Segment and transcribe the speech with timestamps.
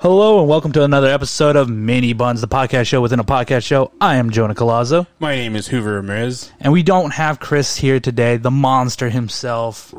[0.00, 3.92] Hello and welcome to another episode of Mini-Bunz, the podcast show within a podcast show.
[4.00, 6.50] I am Jonah Colazzo, My name is Hoover Ramirez.
[6.60, 9.94] and we don't have Chris here today, the monster himself.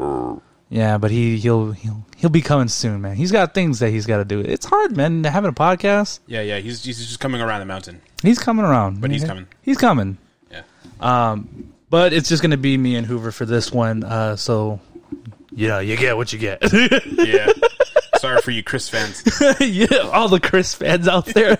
[0.69, 3.15] Yeah, but he he'll he'll he'll be coming soon, man.
[3.15, 4.39] He's got things that he's got to do.
[4.41, 6.19] It's hard, man, having a podcast.
[6.27, 8.01] Yeah, yeah, he's, he's just coming around the mountain.
[8.21, 9.47] He's coming around, But he's coming.
[9.61, 10.17] He's coming.
[10.51, 11.35] Yeah.
[11.89, 14.03] But it's just gonna be me and Hoover for this one.
[14.03, 14.79] Uh, so
[15.51, 16.61] know, you get what you get.
[17.17, 17.51] Yeah.
[18.19, 19.23] Sorry for you Chris fans.
[19.59, 21.57] yeah, all the Chris fans out there.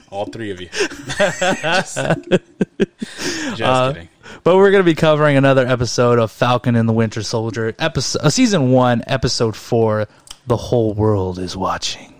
[0.10, 0.68] All three of you.
[1.62, 4.08] just just Uh, kidding.
[4.44, 8.20] But we're going to be covering another episode of Falcon and the Winter Soldier, episode,
[8.22, 10.06] uh, season one, episode four.
[10.46, 12.14] The whole world is watching.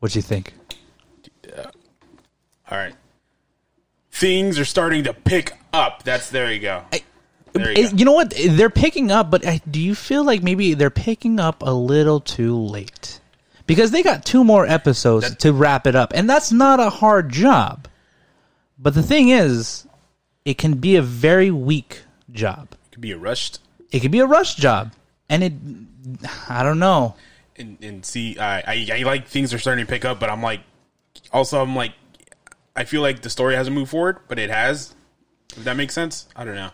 [0.00, 0.54] What do you think?
[2.68, 2.94] All right.
[4.10, 6.02] Things are starting to pick up.
[6.02, 6.82] That's there you go.
[6.90, 7.00] There
[7.58, 7.88] you.
[7.94, 8.30] You know what?
[8.30, 12.20] They're picking up, but I, do you feel like maybe they're picking up a little
[12.20, 13.20] too late?
[13.66, 16.90] Because they got two more episodes That- to wrap it up, and that's not a
[16.90, 17.88] hard job.
[18.78, 19.86] But the thing is,
[20.44, 22.68] it can be a very weak job.
[22.72, 23.58] It could be a rushed
[23.90, 24.92] It can be a rush job,
[25.28, 25.52] and it.
[26.48, 27.16] I don't know.
[27.56, 30.42] and, and see I, I I like things are starting to pick up, but I'm
[30.42, 30.60] like
[31.32, 31.92] also I'm like
[32.76, 34.94] I feel like the story hasn't moved forward, but it has.
[35.56, 36.28] If that makes sense?
[36.36, 36.70] I don't know.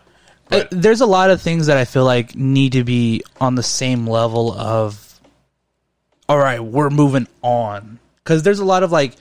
[0.53, 3.63] But there's a lot of things that I feel like need to be on the
[3.63, 4.99] same level of
[6.29, 9.15] all right, we're moving on cuz there's a lot of like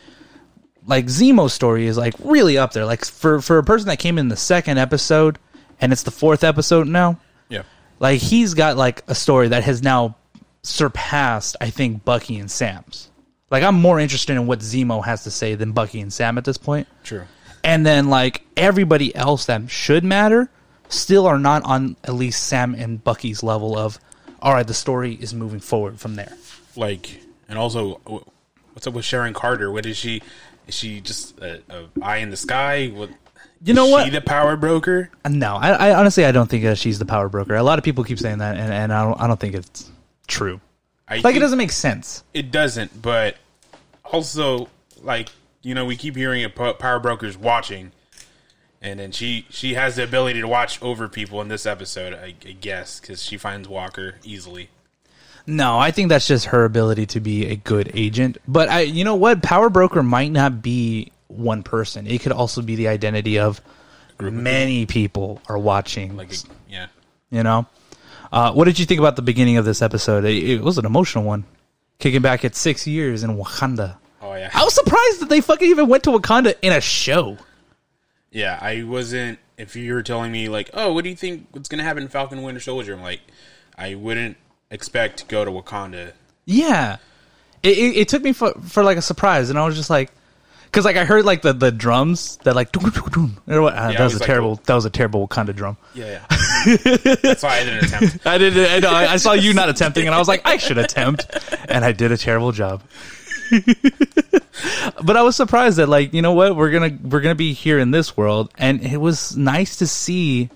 [0.87, 2.85] like Zemo's story is like really up there.
[2.85, 5.39] Like for for a person that came in the second episode
[5.81, 7.63] and it's the fourth episode now, yeah.
[7.99, 10.17] like he's got like a story that has now
[10.63, 13.11] surpassed I think Bucky and Sam's.
[13.51, 16.45] Like I'm more interested in what Zemo has to say than Bucky and Sam at
[16.45, 17.25] this point True.
[17.63, 20.49] and then like everybody else that should matter
[20.93, 23.99] still are not on at least Sam and Bucky's level of
[24.41, 26.33] all right the story is moving forward from there.
[26.77, 27.95] like and also
[28.73, 29.71] what's up with Sharon Carter?
[29.71, 30.23] What is she?
[30.67, 32.89] Is she just a, a eye in the sky?
[32.89, 33.11] What
[33.63, 34.05] You know is what?
[34.05, 35.11] She the power broker?
[35.25, 37.55] Uh, no, I, I honestly I don't think that she's the power broker.
[37.57, 39.91] A lot of people keep saying that and, and I don't I don't think it's
[40.27, 40.61] true.
[41.09, 42.23] I Like think it doesn't make sense.
[42.33, 43.03] It doesn't.
[43.03, 43.37] But
[44.05, 44.69] also,
[45.03, 45.29] like
[45.63, 47.93] you know, we keep hearing po- power brokers watching,
[48.83, 52.13] and then she she has the ability to watch over people in this episode.
[52.13, 54.69] I, I guess because she finds Walker easily.
[55.47, 58.39] No, I think that's just her ability to be a good agent.
[58.47, 59.43] But I you know what?
[59.43, 62.07] Power broker might not be one person.
[62.07, 63.61] It could also be the identity of
[64.21, 66.17] many people are watching.
[66.17, 66.33] Like
[66.69, 66.89] yeah,
[67.31, 67.67] You know,
[68.33, 70.25] uh, what did you think about the beginning of this episode?
[70.25, 71.45] It, it was an emotional one,
[71.99, 73.97] kicking back at six years in Wakanda.
[74.21, 77.39] oh yeah, I was surprised that they fucking even went to Wakanda in a show.
[78.33, 78.59] Yeah.
[78.61, 79.39] I wasn't.
[79.57, 82.09] If you were telling me like, oh, what do you think what's gonna happen in
[82.09, 82.95] Falcon Winter Soldier?
[82.95, 83.21] I'm like,
[83.79, 84.37] I wouldn't
[84.71, 86.13] expect to go to Wakanda.
[86.45, 86.97] Yeah,
[87.63, 90.11] it, it, it took me for for like a surprise, and I was just like,
[90.65, 94.15] because like I heard like the, the drums that like what- uh, I that was
[94.15, 94.63] was a like, terrible oh.
[94.65, 95.77] that was a terrible Wakanda drum.
[95.95, 96.77] Yeah, yeah.
[97.23, 98.27] That's why I didn't attempt.
[98.27, 98.59] I did.
[98.59, 101.27] I, know, I saw you not attempting, and I was like, I should attempt,
[101.69, 102.83] and I did a terrible job.
[105.03, 107.79] but I was surprised that, like, you know what, we're gonna we're gonna be here
[107.79, 110.51] in this world, and it was nice to see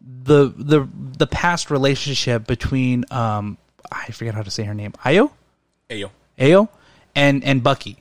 [0.00, 3.58] the the the past relationship between um
[3.90, 5.30] I forget how to say her name, Ayo,
[5.88, 6.68] Hey yo, Ayo,
[7.14, 7.96] and and Bucky.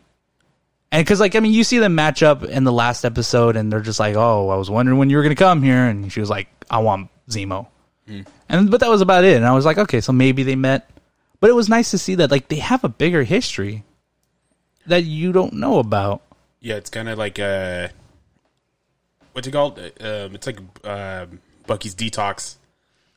[0.91, 3.71] And because, like, I mean, you see them match up in the last episode, and
[3.71, 6.11] they're just like, "Oh, I was wondering when you were going to come here," and
[6.11, 7.67] she was like, "I want Zemo,"
[8.49, 9.37] and but that was about it.
[9.37, 10.89] And I was like, "Okay, so maybe they met,"
[11.39, 13.83] but it was nice to see that like they have a bigger history
[14.87, 16.21] that you don't know about.
[16.59, 17.89] Yeah, it's kind of like uh,
[19.33, 19.79] what's it called?
[19.79, 21.27] Uh, Um, it's like uh,
[21.67, 22.55] Bucky's detox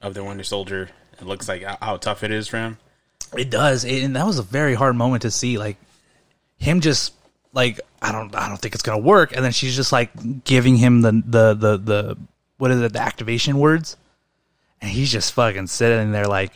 [0.00, 0.90] of the Winter Soldier.
[1.20, 2.78] It looks like how, tough it is for him.
[3.36, 5.76] It does, and that was a very hard moment to see, like
[6.58, 7.14] him just
[7.52, 10.10] like I don't, I don't think it's gonna work, and then she's just like
[10.44, 12.18] giving him the the the the
[12.58, 13.96] what is it, the activation words,
[14.80, 16.52] and he's just fucking sitting there like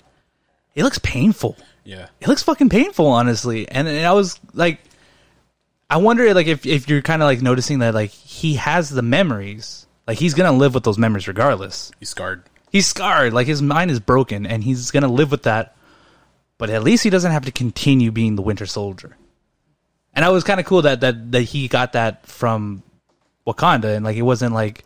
[0.76, 1.56] it looks painful.
[1.84, 4.80] Yeah, It looks fucking painful, honestly, and, and I was like,
[5.88, 9.02] I wonder like if if you're kind of like noticing that like he has the
[9.02, 11.92] memories, like he's gonna live with those memories regardless.
[12.00, 12.42] He's scarred.
[12.72, 13.32] he's scarred.
[13.32, 15.76] Like his mind is broken and he's gonna live with that.
[16.58, 19.16] But at least he doesn't have to continue being the winter soldier.
[20.12, 22.82] And i was kind of cool that that that he got that from
[23.46, 24.82] wakanda and like it wasn't like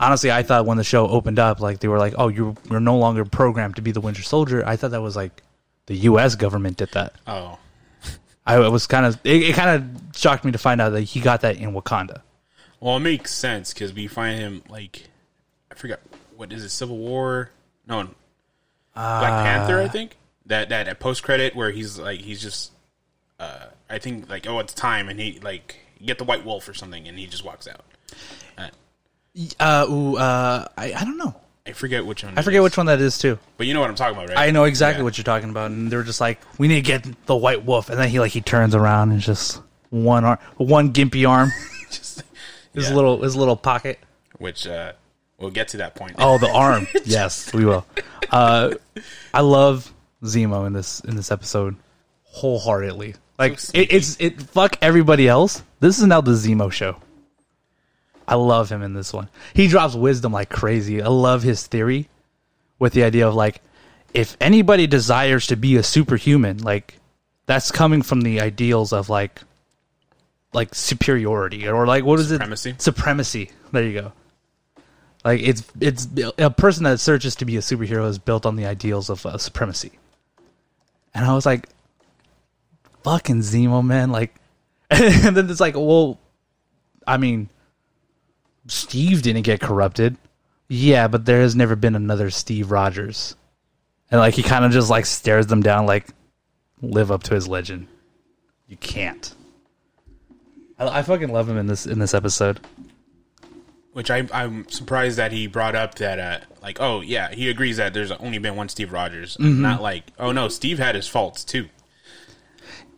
[0.00, 2.80] honestly i thought when the show opened up like they were like oh you're you're
[2.80, 5.42] no longer programmed to be the winter soldier i thought that was like
[5.86, 7.58] the us government did that Oh,
[8.46, 11.20] i was kind of it, it kind of shocked me to find out that he
[11.20, 12.22] got that in wakanda
[12.84, 15.04] well, it makes sense because we find him like
[15.72, 16.00] I forgot
[16.36, 17.48] what is it, Civil War?
[17.88, 18.10] No,
[18.94, 19.80] Black Panther.
[19.80, 22.72] I think that that at post credit where he's like he's just
[23.40, 26.74] uh I think like oh it's time and he like get the white wolf or
[26.74, 27.86] something and he just walks out.
[28.58, 28.68] Uh,
[29.58, 31.34] Uh, ooh, uh, I, I don't know.
[31.66, 32.38] I forget which one.
[32.38, 33.38] I forget which one that is too.
[33.56, 34.38] but you know what I'm talking about, right?
[34.38, 35.04] I know exactly Yeah.
[35.04, 37.64] what you're talking about, and they were just like, "We need to get the white
[37.64, 39.60] wolf," and then he like he turns around and just
[39.90, 41.50] one arm, one gimpy arm,
[41.90, 42.22] Just,
[42.74, 42.94] his Yeah.
[42.94, 43.98] little his little pocket.
[44.38, 44.92] which uh
[45.38, 46.16] we'll get to that point.
[46.18, 46.86] Oh, the arm.
[47.04, 47.86] yes, we will.
[48.30, 48.74] Uh,
[49.32, 49.90] I love
[50.22, 51.76] Zemo in this in this episode
[52.24, 53.14] wholeheartedly.
[53.38, 54.40] Like So it, it's it.
[54.42, 55.62] Fuck everybody else.
[55.80, 56.96] This is now the Zemo show.
[58.26, 59.28] I love him in this one.
[59.54, 61.02] He drops wisdom like crazy.
[61.02, 62.08] I love his theory
[62.78, 63.60] with the idea of like,
[64.12, 66.98] if anybody desires to be a superhuman, like
[67.46, 69.40] that's coming from the ideals of like,
[70.52, 72.70] like superiority or like what is Supremacy.
[72.70, 72.80] it?
[72.80, 73.50] Supremacy.
[73.72, 74.12] There you go.
[75.24, 76.06] Like it's it's
[76.38, 79.36] a person that searches to be a superhero is built on the ideals of uh,
[79.38, 79.92] supremacy.
[81.14, 81.68] And I was like,
[83.04, 84.10] fucking Zemo, man.
[84.10, 84.34] Like,
[84.90, 86.18] and then it's like, well,
[87.06, 87.48] I mean,
[88.66, 90.16] Steve didn't get corrupted.
[90.68, 93.36] Yeah, but there has never been another Steve Rogers.
[94.10, 96.08] And like he kind of just like stares them down, like
[96.80, 97.86] live up to his legend.
[98.68, 99.34] You can't.
[100.78, 102.60] I, I fucking love him in this in this episode.
[103.92, 107.76] Which I, I'm surprised that he brought up that, uh, like, oh yeah, he agrees
[107.76, 109.62] that there's only been one Steve Rogers, Mm-hmm.
[109.62, 111.68] not like, oh no, Steve had his faults too,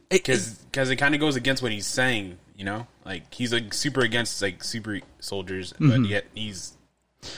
[0.08, 3.72] It- because it kind of goes against what he's saying, you know, like he's like
[3.72, 5.88] super against like super soldiers, Mm-hmm.
[6.02, 6.76] but yet he's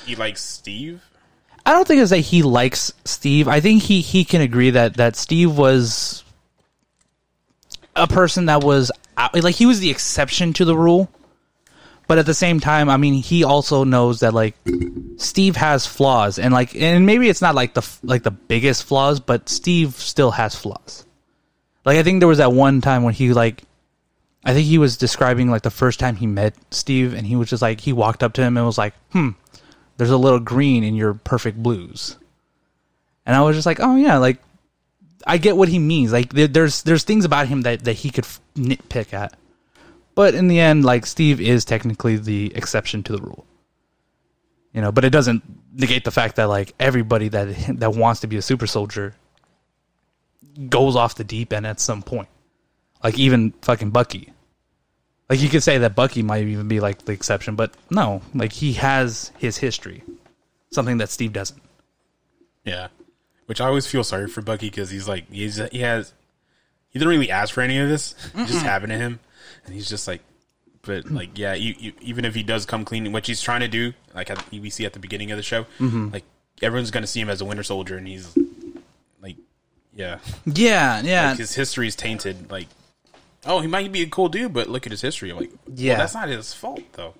[0.06, 1.02] he likes Steve.
[1.64, 3.46] I don't think it's that he likes Steve.
[3.46, 6.24] I think he he can agree that that Steve was
[7.94, 8.90] a person that was
[9.34, 11.10] like he was the exception to the rule.
[12.06, 14.54] But at the same time, I mean, he also knows that like
[15.18, 19.20] Steve has flaws and like and maybe it's not like the like the biggest flaws,
[19.20, 21.04] but Steve still has flaws.
[21.84, 23.62] Like I think there was that one time when he like
[24.48, 27.50] I think he was describing like the first time he met Steve and he was
[27.50, 29.30] just like he walked up to him and was like, "Hmm,
[29.98, 32.16] there's a little green in your perfect blues.
[33.26, 34.38] And I was just like, oh yeah, like
[35.26, 36.12] I get what he means.
[36.12, 39.36] Like there, there's there's things about him that that he could f- nitpick at.
[40.14, 43.44] But in the end, like Steve is technically the exception to the rule.
[44.72, 45.42] You know, but it doesn't
[45.74, 47.48] negate the fact that like everybody that
[47.80, 49.14] that wants to be a super soldier
[50.68, 52.28] goes off the deep end at some point.
[53.02, 54.32] Like even fucking Bucky.
[55.28, 58.52] Like you could say that Bucky might even be like the exception, but no, like
[58.52, 60.02] he has his history,
[60.70, 61.62] something that Steve doesn't.
[62.64, 62.88] Yeah,
[63.46, 66.12] which I always feel sorry for Bucky because he's like he's he has
[66.88, 69.20] he didn't really ask for any of this, it just happened to him,
[69.66, 70.22] and he's just like,
[70.82, 73.68] but like yeah, you, you, even if he does come clean, which he's trying to
[73.68, 76.08] do, like at, we see at the beginning of the show, mm-hmm.
[76.10, 76.24] like
[76.62, 78.34] everyone's gonna see him as a Winter Soldier, and he's
[79.22, 79.36] like,
[79.94, 81.28] yeah, Yeah, yeah.
[81.30, 82.50] like his history is tainted.
[82.50, 82.68] Like,
[83.46, 85.30] oh, he might be a cool dude, but look at his history.
[85.30, 85.98] I'm like, yeah, Yeah.
[85.98, 87.14] that's not his fault though.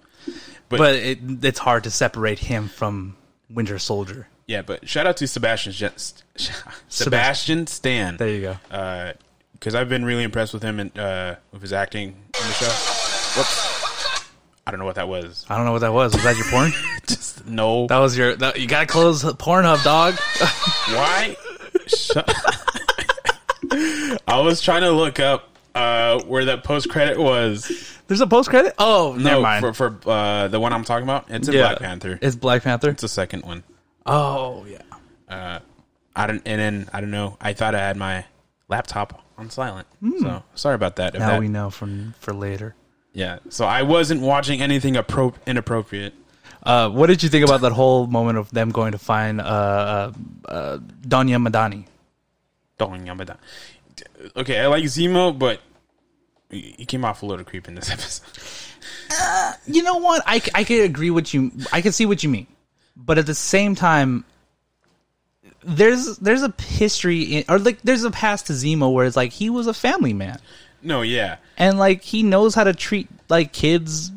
[0.68, 3.16] but it, it's hard to separate him from
[3.50, 4.28] Winter Soldier.
[4.46, 5.92] Yeah, but shout out to Sebastian Jen-
[6.88, 8.16] Sebastian Stan.
[8.16, 9.12] There you go.
[9.52, 12.66] because I've been really impressed with him and uh, with his acting in the show.
[13.38, 14.24] Whoops,
[14.66, 15.44] I don't know what that was.
[15.50, 16.14] I don't know what that was.
[16.14, 16.72] Was that your porn?
[17.06, 17.86] Just no.
[17.88, 18.36] that was your.
[18.36, 20.14] That, you gotta close Pornhub, dog.
[20.94, 21.36] Why?
[24.26, 25.47] I was trying to look up
[25.78, 27.70] uh, where that post credit was.
[28.06, 28.74] There's a post credit.
[28.78, 29.60] Oh, never No, mind.
[29.76, 31.26] for, for uh, the one I'm talking about.
[31.30, 31.68] It's in Yeah.
[31.68, 32.18] Black Panther.
[32.22, 32.90] It's Black Panther.
[32.90, 33.62] It's the second one.
[34.06, 35.58] Oh yeah.
[36.16, 37.36] I don't, and then I don't know.
[37.40, 38.24] I thought I had my
[38.68, 39.86] laptop on silent,
[40.20, 41.14] so sorry about that.
[41.14, 42.74] If Now that- we know from for later.
[43.12, 43.38] yeah.
[43.50, 46.14] So I wasn't watching anything appro- inappropriate.
[46.62, 49.44] Uh, what did you think about that whole moment of them going to find uh,
[49.44, 50.12] uh,
[50.48, 51.84] uh, Donya Madani?
[52.80, 53.36] Yamada.
[54.36, 55.60] Okay, I like Zemo, but
[56.50, 58.72] he came off a little creep in this episode.
[59.10, 60.22] Uh, you know what?
[60.26, 61.50] I, I could agree with you.
[61.72, 62.46] I can see what you mean,
[62.96, 64.24] but at the same time,
[65.62, 69.32] there's there's a history in, or like there's a past to Zemo where it's like
[69.32, 70.38] he was a family man
[70.82, 74.12] No, yeah, and like he knows how to treat like kids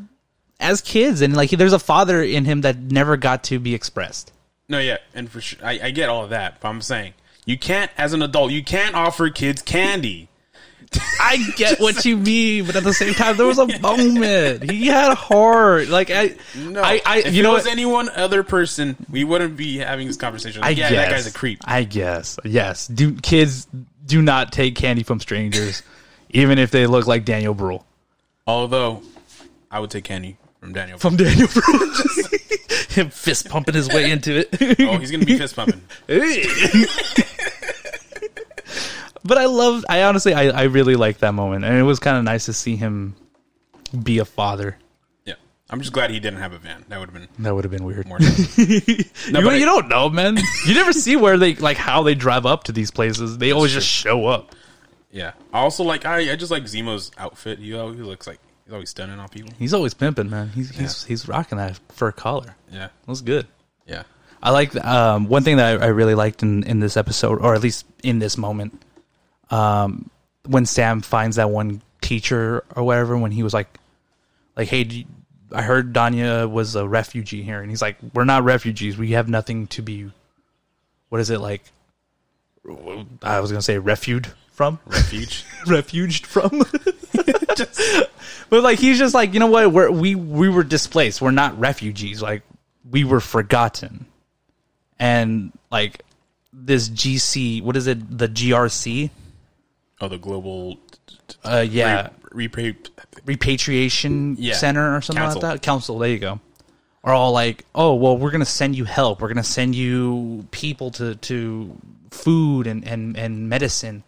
[0.60, 3.74] as kids and like he, there's a father in him that never got to be
[3.74, 4.32] expressed.
[4.70, 6.62] no, yeah, and for sure, I, I get all of that.
[6.62, 7.14] But I'm saying
[7.46, 10.28] you can't, as an adult, you can't offer kids candy.
[11.22, 14.88] I get what you mean, but at the same time, there was a moment he
[14.88, 15.88] had a heart.
[15.88, 17.72] Like I, No, I, I if you it know was what?
[17.72, 20.62] any one other person, we wouldn't be having this conversation.
[20.64, 21.60] I yeah, guess that guy's a creep.
[21.64, 22.88] I guess yes.
[22.88, 23.68] Do kids
[24.06, 25.82] do not take candy from strangers,
[26.32, 27.86] even if they look like Daniel Bruhl
[28.46, 29.02] Although,
[29.70, 30.98] I would take candy from Daniel.
[30.98, 31.90] from Daniel Bruhl.
[32.92, 34.50] Him fist pumping his way into it.
[34.82, 35.82] oh, he's gonna be fist pumping.
[39.24, 39.86] but I love.
[39.90, 42.54] I honestly, I, I really like that moment, and it was kind of nice to
[42.54, 43.16] see him
[44.04, 44.78] be a father.
[45.26, 45.36] Yeah,
[45.70, 46.86] I'm just glad he didn't have a van.
[46.90, 48.08] That would have been That would have been weird.
[48.08, 48.20] more.
[48.20, 48.66] fun.
[48.68, 48.98] you,
[49.32, 50.38] but I- you don't know, man.
[50.66, 53.38] You never see where they like how they drive up to these places.
[53.38, 54.56] They always just show up.
[55.12, 55.34] yeah.
[55.54, 57.60] Also like I, I just like Zemo's outfit.
[57.60, 59.52] He always he looks like he's always stunning on people.
[59.60, 60.50] He's always pimping, man.
[60.50, 62.56] He's he's he's rocking that fur collar.
[62.72, 63.48] Yeah, was good.
[63.86, 64.04] yeah,
[64.42, 67.54] I like um, one thing that I, I really liked in, in this episode, or
[67.56, 68.82] at least in this moment,
[69.50, 70.10] um,
[70.46, 73.68] when Sam finds that one teacher or whatever, when he was like,
[74.56, 75.06] like, hey, you-
[75.54, 78.98] I heard Danya was a refugee here, and he's like, we're not refugees.
[78.98, 80.10] We have nothing to be.
[81.10, 81.62] What is it like?
[83.22, 85.44] I was gonna say refuge from, refuge.
[85.68, 86.64] refuged from.
[88.50, 91.22] but like he's just like you know what we're, we we were displaced.
[91.22, 92.22] We're not refugees.
[92.22, 92.44] Like
[92.90, 94.06] we were forgotten,
[95.00, 96.04] and like
[96.54, 97.62] this GC.
[97.64, 98.18] What is it?
[98.18, 99.10] The GRC.
[100.02, 100.78] oh, the global.
[101.46, 102.76] Uh, yeah, Re, repay,
[103.26, 104.54] repatriation Yeah.
[104.56, 105.42] center or something Council.
[105.42, 105.62] like that.
[105.62, 106.00] Council.
[106.00, 106.40] There you go.
[107.04, 109.22] Are all like, oh well, we're gonna send you help.
[109.22, 111.76] We're gonna send you people to to
[112.12, 114.04] food and and and medicine.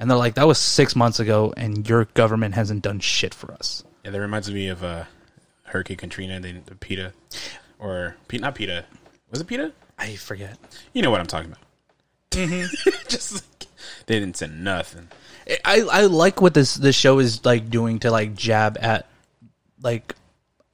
[0.00, 3.52] And they're like, that was six months ago, and your government hasn't done shit for
[3.52, 3.82] us.
[4.04, 5.04] yeah, that reminds me of uh,
[5.64, 7.12] Hurricane Katrina and then PETA,
[7.78, 8.84] or not PETA.
[9.30, 9.72] Was it PETA?
[9.98, 10.56] I forget.
[10.92, 11.62] You know what I'm talking about.
[12.30, 12.90] Mm-hmm.
[13.08, 13.66] just like,
[14.06, 15.08] they didn't send nothing.
[15.64, 19.06] I I like what this this show is like doing to like jab at
[19.82, 20.14] like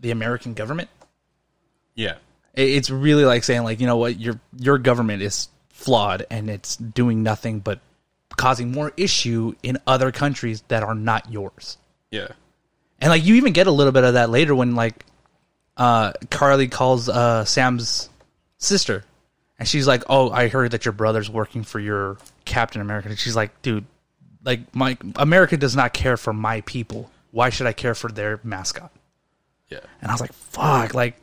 [0.01, 0.91] the American government.
[1.95, 2.17] Yeah,
[2.55, 6.51] It- It's really like saying like you know what your your government is flawed and
[6.51, 7.79] it's doing nothing but
[8.37, 11.79] causing more issue in other countries that are not yours.
[12.11, 12.29] yeah,
[13.01, 15.05] And like you even get a little bit of that later when like
[15.77, 18.09] uh Karli calls uh Sam's
[18.59, 19.05] sister
[19.59, 23.19] and she's like, "Oh, I heard that your brother's working for your Captain America." And
[23.19, 23.85] she's like, "Dude,
[24.43, 27.11] like my America does not care for my people.
[27.31, 28.91] Why should I care for their mascot?"
[29.69, 29.79] yeah.
[30.01, 31.17] And I was like, "Fuck, like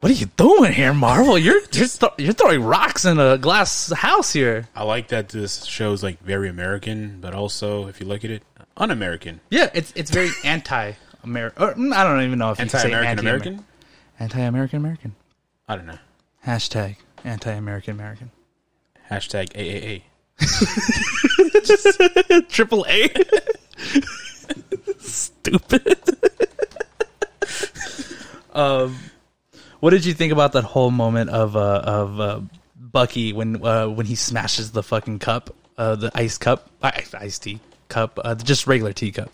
[0.00, 1.36] what are you doing here, Marvel?
[1.38, 5.64] You're you're, th- you're throwing rocks in a glass house here." I like that this
[5.64, 8.42] show is like very American, but also if you look at it,
[8.76, 11.92] un-American, Yeah, it's it's very anti-American.
[11.92, 13.52] I don't even know if you say anti-American anti-American.
[13.54, 13.66] American.
[14.20, 15.14] Anti-American American.
[15.68, 15.98] I don't know.
[16.46, 18.30] Hashtag anti-American American.
[19.10, 20.02] Hashtag AAA.
[22.48, 23.08] Triple A.
[24.98, 25.98] Stupid.
[28.52, 28.96] um,
[29.80, 32.40] what did you think about that whole moment of uh, of uh,
[32.76, 37.42] Bucky when uh, when he smashes the fucking cup, uh, the ice cup, ice iced
[37.42, 39.30] tea cup, uh, just regular tea cup?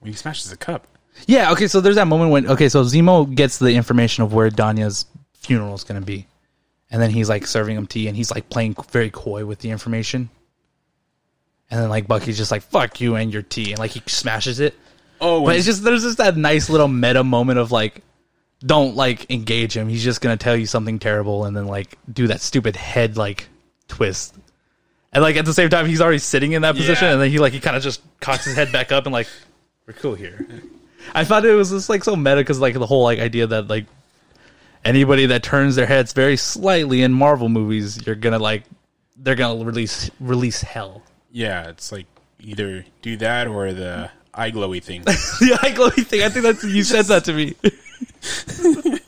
[0.00, 0.86] When he smashes a cup.
[1.26, 1.52] Yeah.
[1.52, 1.66] Okay.
[1.66, 5.74] So there's that moment when okay, so Zemo gets the information of where Danya's funeral
[5.74, 6.26] is going to be,
[6.90, 9.70] and then he's like serving him tea, and he's like playing very coy with the
[9.70, 10.30] information.
[11.70, 14.60] And then like Bucky's just like fuck you and your tea, and like he smashes
[14.60, 14.74] it.
[15.20, 18.02] Oh, But it's just there's just that nice little meta moment of like,
[18.64, 19.88] don't like engage him.
[19.88, 23.48] He's just gonna tell you something terrible, and then like do that stupid head like
[23.88, 24.34] twist.
[25.12, 27.12] And like at the same time, he's already sitting in that position, Yeah.
[27.14, 29.28] and then he like he kind of just cocks his head back up and like,
[29.86, 30.46] we're cool here.
[31.14, 33.68] I thought it was just like so meta because like the whole like idea that
[33.68, 33.86] like
[34.84, 38.64] anybody that turns their heads very slightly in Marvel movies, you're gonna like
[39.16, 41.02] they're gonna release release hell.
[41.32, 42.06] yeah, it's like
[42.40, 45.02] either do that or the eye glowy thing.
[45.04, 46.22] the eye glowy thing.
[46.22, 47.54] I think that's you said that to me.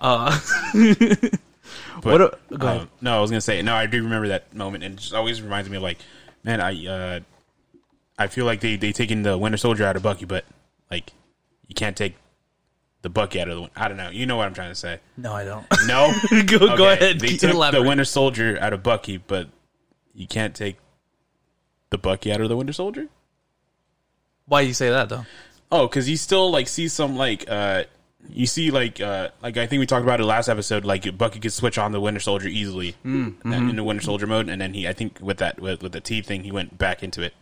[0.00, 0.38] uh,
[2.02, 2.22] But, what?
[2.50, 2.80] A, go ahead.
[2.82, 3.74] um, no, I was gonna say no.
[3.74, 5.98] I do remember that moment, and it just always reminds me of like,
[6.42, 7.20] man, I uh,
[8.18, 10.44] I feel like they they taking the Winter Soldier out of Bucky, but
[10.90, 11.12] like
[11.66, 12.16] you can't take
[13.02, 13.70] the Bucky out of the.
[13.76, 14.10] I don't know.
[14.10, 15.00] You know what I'm trying to say?
[15.16, 15.66] no, I don't.
[15.86, 16.12] No,
[16.46, 17.20] go go ahead.
[17.20, 17.82] They took the.
[17.82, 19.48] Winter Soldier out of Bucky, but
[20.14, 20.76] you can't take
[21.90, 23.08] the Bucky out of the Winter Soldier.
[24.46, 25.24] Why you say that though?
[25.74, 27.84] Oh, because you still like see some like uh
[28.28, 30.84] you see like uh like I think we talked about it last episode.
[30.84, 33.70] Like Bucky could switch on the Winter Soldier easily Mm, uh, mm-hmm.
[33.70, 36.00] in the Winter Soldier mode, and then he I think with that with, with the
[36.00, 37.34] tea thing he went back into it.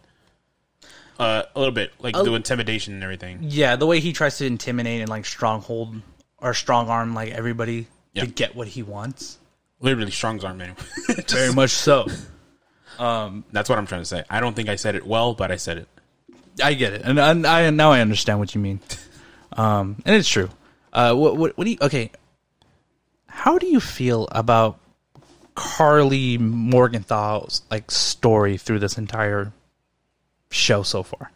[1.18, 2.24] Uh, a little bit like Oh.
[2.24, 3.40] the intimidation and everything.
[3.42, 6.00] Yeah, the way he tries to intimidate and like stronghold
[6.38, 8.24] or strong arm like everybody Yeah.
[8.24, 9.38] to get what he wants.
[9.78, 10.74] Literally strong's arm man.
[11.06, 12.06] Just- Very much so.
[12.98, 14.22] Um, That's what I'm trying to say.
[14.28, 15.88] I don't think I said it well, but I said it.
[16.62, 18.80] I get it, and, and I now I understand what you mean.
[19.56, 20.48] Um, and it's true.
[20.92, 21.78] Uh, what, what what do you?
[21.80, 22.10] Okay,
[23.26, 24.78] how do you feel about
[25.54, 29.52] Karli Morgenthau's like story through this entire
[30.50, 31.30] show so far?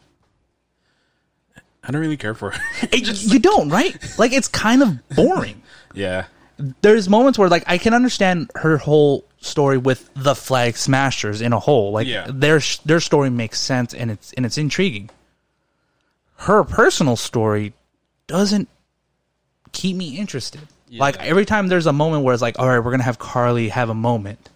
[1.84, 2.52] I don't really care for.
[2.52, 2.58] it.
[2.92, 3.94] It- you don't, right?
[4.18, 5.62] Like it's kind of boring.
[5.94, 6.24] yeah,
[6.80, 11.52] there's moments where like I can understand her whole story with the Flag Smashers in
[11.52, 11.92] a whole.
[11.92, 12.26] Like Yeah.
[12.28, 15.10] their their story makes sense and it's and it's intriguing.
[16.38, 17.72] Her personal story
[18.26, 18.68] doesn't
[19.72, 20.60] keep me interested.
[20.90, 23.68] Like every time there's a moment where it's like, all right, we're gonna have Karli
[23.70, 24.48] have a moment.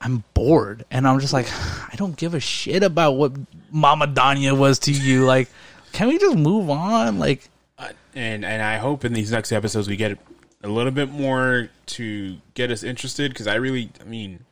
[0.00, 1.46] I'm bored, and I'm just like,
[1.92, 3.32] I don't give a shit about what
[3.70, 5.24] Mama Danya was to you.
[5.24, 5.48] Like,
[5.92, 7.18] can we just move on?
[7.18, 10.18] Like, Uh, and and I hope in these next episodes we get
[10.66, 14.44] a little bit more to get us interested because I really, I mean,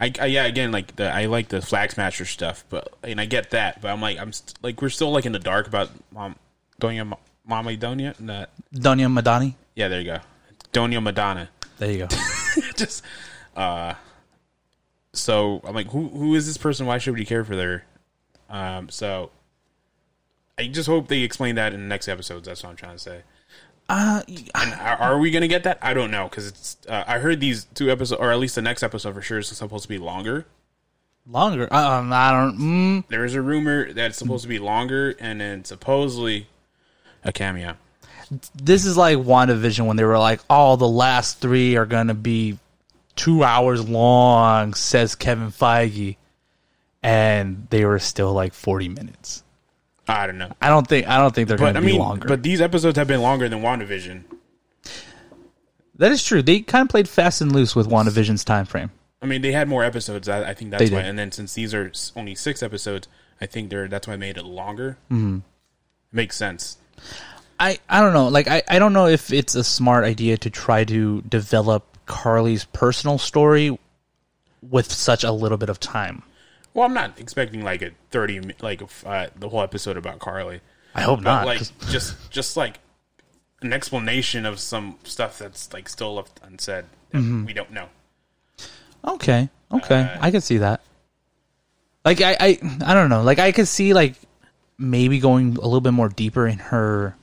[0.00, 3.24] I, I yeah again like the I like the flag smasher stuff, but and I
[3.24, 5.90] get that, but I'm like I'm st- like we're still like in the dark about
[6.12, 6.36] mom
[6.80, 8.14] Donya Mama Donya.
[8.18, 9.54] That Danya Madani.
[9.74, 10.18] yeah, there you go,
[10.72, 11.48] Donia Madonna.
[11.78, 12.08] There you go.
[12.76, 13.02] Just
[13.56, 13.94] uh,
[15.12, 16.86] so I'm like, who who is this person?
[16.86, 17.84] Why should we care for their?
[18.48, 19.30] Um, so
[20.56, 22.46] I just hope they explain that in the next episodes.
[22.46, 23.22] That's what I'm trying to say.
[23.88, 24.22] Uh,
[24.54, 25.78] are, we going to get that?
[25.80, 26.76] I don't know because it's.
[26.86, 29.48] Uh, I heard these two episodes, or at least the next episode for sure, is
[29.48, 30.46] supposed to be longer.
[31.26, 31.72] longer.
[31.72, 32.58] Um, I don't.
[32.58, 36.48] Mm, There is a rumor that it's supposed to be longer, and then supposedly
[37.24, 37.76] a cameo.
[38.54, 42.58] this is like WandaVision when they were like, "Oh, the last three are gonna be
[43.16, 46.16] two hours long," says Kevin Feige,
[47.02, 49.42] and they were still like forty minutes.
[50.08, 51.06] I don't know, I don't think.
[51.06, 52.28] I don't think they're gonna I be mean, longer.
[52.28, 54.24] but these episodes have been longer than WandaVision.
[55.96, 56.42] that is true.
[56.42, 58.90] They kind of played fast and loose with WandaVision's time frame.
[59.20, 60.28] I mean, they had more episodes.
[60.28, 61.00] I, I think that's why.
[61.00, 63.08] And then since these are only six episodes,
[63.40, 64.96] I think they're that's why I made it longer.
[65.10, 65.38] Mm-hmm.
[66.12, 66.78] Makes sense.
[67.60, 68.28] I, I don't know.
[68.28, 72.64] Like I, I don't know if it's a smart idea to try to develop Karli's
[72.64, 73.76] personal story
[74.62, 76.22] with such a little bit of time.
[76.78, 80.60] Well, I'm not expecting like a thirty, mi- like uh, the whole episode about Karli.
[80.94, 81.46] I hope But not.
[81.46, 82.78] like 'cause- just just like
[83.62, 87.46] an explanation of some stuff that's like still left unsaid that Mm-hmm.
[87.46, 87.88] we don't know.
[89.04, 89.48] Okay.
[89.72, 90.02] Okay.
[90.02, 90.80] Uh, I could see that.
[92.04, 93.22] Like I, I I don't know.
[93.22, 94.14] Like I could see like
[94.78, 97.16] maybe going a little bit more deeper in her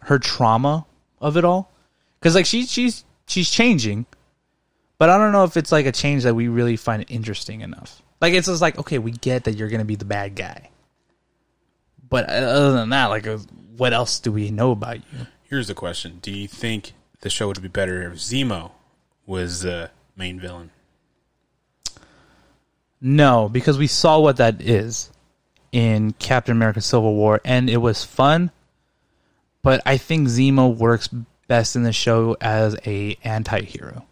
[0.00, 0.86] her trauma
[1.20, 1.70] of it all.
[2.20, 4.06] Cuz like she she's she's changing.
[4.98, 8.00] But I don't know if it's like a change that we really find interesting enough.
[8.24, 10.70] Like it's just like okay, we get that you're going to be the bad guy.
[12.08, 13.36] But other than that, like uh,
[13.76, 15.26] what else do we know about you?
[15.42, 18.70] Here's the question: Do you think the show would be better if Zemo
[19.26, 20.70] was the main villain?
[22.98, 25.10] No, because we saw what that is
[25.70, 28.50] in Captain America Civil War and it was fun.
[29.60, 31.08] But I think Zemo works
[31.46, 34.06] best in the show as a anti-hero.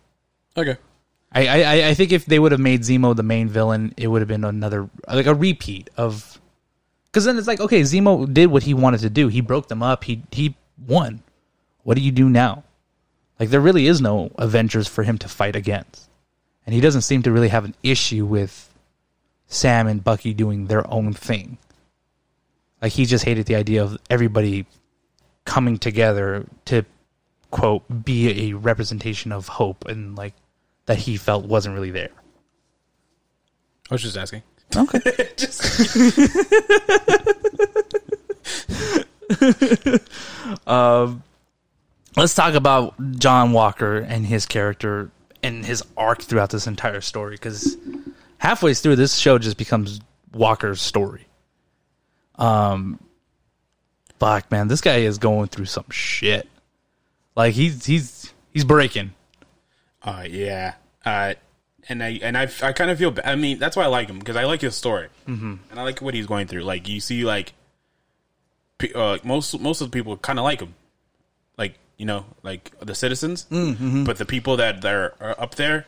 [0.55, 0.77] Okay.
[1.35, 4.21] I, I, I think if they would have made Zemo the main villain, it would
[4.21, 6.41] have been another like a repeat of
[7.07, 9.29] because then it's like okay, Zemo did what he wanted to do.
[9.29, 10.05] He broke them up.
[10.05, 10.55] He he
[10.87, 11.23] won.
[11.85, 12.65] What do you do now?
[13.41, 16.11] Like there really is no Avengers for him to fight against,
[16.67, 18.73] and he doesn't seem to really have an issue with
[19.47, 21.57] Sam and Bucky doing their own thing.
[22.83, 24.67] Like he just hated the idea of everybody
[25.45, 26.85] coming together to
[27.51, 30.35] quote be a representation of hope and like
[30.93, 32.11] that he felt wasn't really there.
[33.91, 34.43] I was just asking.
[34.77, 35.01] Okay.
[35.37, 35.97] Just
[42.15, 45.11] Let's talk about John Walker and his character
[45.43, 47.79] and his arc throughout this entire story because
[48.37, 49.99] halfway through this show just becomes
[50.35, 51.27] Walker's story.
[52.35, 53.01] Um,
[54.21, 56.47] fuck, man, this guy is going through some shit.
[57.35, 59.15] Like he's he's he's breaking.
[60.03, 60.75] Uh, yeah.
[61.05, 61.35] Uh,
[61.89, 63.15] and I and I, I kind of feel.
[63.25, 65.55] I mean, that's why I like him because I like his story, mm-hmm.
[65.71, 66.63] and I like what he's going through.
[66.63, 67.55] Like you see, like
[68.95, 70.75] uh, most most of the people kind of like him,
[71.59, 73.47] like you know, like the citizens.
[73.51, 74.05] Mm-hmm.
[74.05, 75.87] But the people that that are, are up there,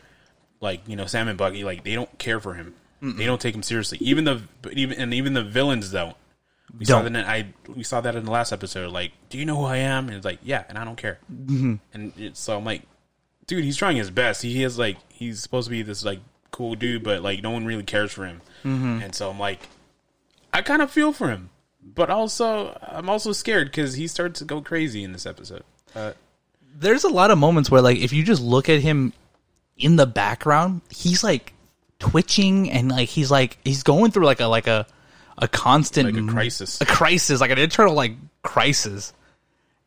[0.59, 2.75] like you know, Sam and Bucky, like they don't care for him.
[3.01, 3.99] They don't take him seriously.
[4.01, 6.15] Even the even and even the villains don't.
[6.77, 7.13] We saw Don't.
[7.13, 7.19] that.
[7.19, 8.91] In, I we saw that in the last episode.
[8.91, 10.07] Like, do you know who I am?
[10.07, 11.19] And it's like, yeah, and I don't care.
[11.31, 11.75] Mm-hmm.
[11.93, 12.81] And it, so I'm like,
[13.47, 14.41] dude, he's trying his best.
[14.41, 16.19] He is like, he's supposed to be this like
[16.51, 18.41] cool dude, but like no one really cares for him.
[18.63, 19.03] Mm-hmm.
[19.03, 19.59] And so I'm like,
[20.53, 21.49] I kind of feel for him,
[21.83, 25.63] but also I'm also scared because he starts to go crazy in this episode.
[25.93, 26.13] Uh,
[26.75, 29.13] There's a lot of moments where like if you just look at him
[29.77, 31.53] in the background, he's like
[31.99, 34.87] twitching and like he's like he's going through like a like a
[35.37, 36.79] a constant like a crisis.
[36.79, 39.13] a crisis, like an internal like crisis.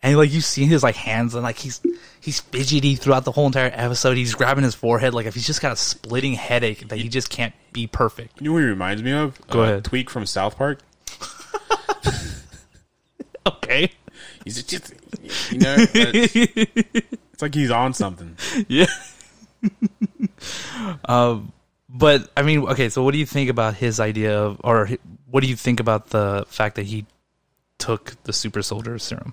[0.02, 1.80] And like you see his like hands and like he's
[2.20, 4.16] he's fidgety throughout the whole entire episode.
[4.16, 7.30] He's grabbing his forehead like if he's just got a splitting headache that he just
[7.30, 8.40] can't be perfect.
[8.40, 9.40] You know who he reminds me of?
[9.48, 9.84] Go Uh, ahead.
[9.84, 10.80] Tweek from South Park.
[13.46, 13.90] Okay.
[14.44, 14.92] He's just,
[15.50, 16.34] you know, it's,
[17.32, 18.36] it's like he's on something.
[18.68, 18.86] yeah.
[21.06, 21.52] um,
[21.88, 22.88] but I mean, okay.
[22.90, 24.90] So, what do you think about his idea of, or
[25.30, 27.06] what do you think about the fact that he
[27.78, 29.32] took the super soldier serum?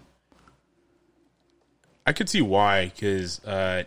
[2.06, 3.84] I could see why, because uh,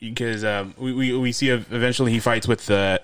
[0.00, 3.00] because um, we, we we see eventually he fights with the.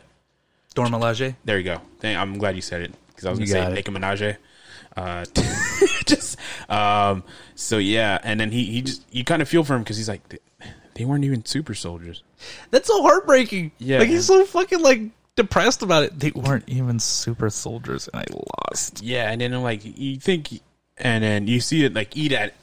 [0.74, 1.36] Dora Milaje.
[1.44, 1.80] There you go.
[2.00, 3.74] Thank- I'm glad you said it because I was gonna say got it.
[3.74, 4.36] Nicki Minaj.
[4.96, 5.24] Uh,
[6.06, 6.36] just
[6.68, 7.22] um,
[7.54, 10.08] so yeah, and then he he just you kind of feel for him because he's
[10.08, 10.38] like they,
[10.94, 12.22] they weren't even super soldiers.
[12.70, 13.72] That's so heartbreaking.
[13.78, 14.00] Yeah.
[14.00, 15.02] like he's so fucking like
[15.36, 16.18] depressed about it.
[16.18, 18.26] They weren't even super soldiers, and I
[18.68, 19.02] lost.
[19.02, 20.60] Yeah, and then like you think,
[20.96, 22.54] and then you see it like eat at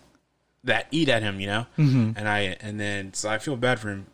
[0.64, 1.66] that eat at him, you know.
[1.78, 2.12] Mm-hmm.
[2.16, 4.06] And I and then so I feel bad for him,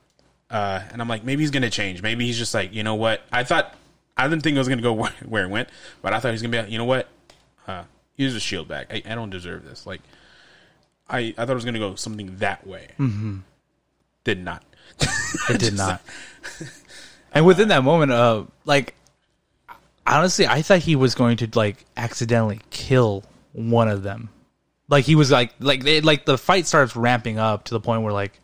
[0.50, 2.02] uh, and I'm like maybe he's gonna change.
[2.02, 3.76] Maybe he's just like you know what I thought.
[4.16, 4.94] I didn't think it was gonna go
[5.26, 5.70] where, it went,
[6.02, 7.08] but I thought he was gonna be like you know what,
[7.68, 7.84] uh,
[8.16, 8.88] here's a shield back.
[8.92, 9.86] I, I don't deserve this.
[9.86, 10.02] Like
[11.10, 12.90] I I thought it was gonna go something that way.
[13.00, 13.40] Mm-hmm.
[14.24, 14.64] Did not.
[15.50, 16.02] It did not.
[17.34, 18.94] and within that moment, uh, like
[20.08, 24.30] honestly, I thought he was going to like accidentally kill one of them.
[24.90, 28.04] Like he was like like they like the fight starts ramping up to the point
[28.04, 28.40] where like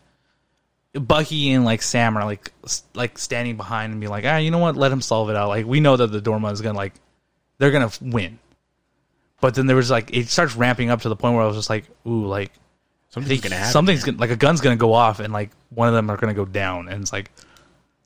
[0.93, 2.51] Bucky and like Sam are like
[2.93, 4.75] like standing behind and be like, ah, you know what?
[4.75, 5.49] Let him solve it out.
[5.49, 6.93] Like we know that the Dorma is gonna like
[7.57, 8.39] they're gonna win.
[9.41, 11.55] But then there was like it starts ramping up to the point where I was
[11.55, 12.51] just like, ooh, like
[13.09, 13.71] Something's gonna happen.
[13.71, 16.33] something's gonna like a gun's gonna go off and like one of them are gonna
[16.33, 17.29] go down and it's like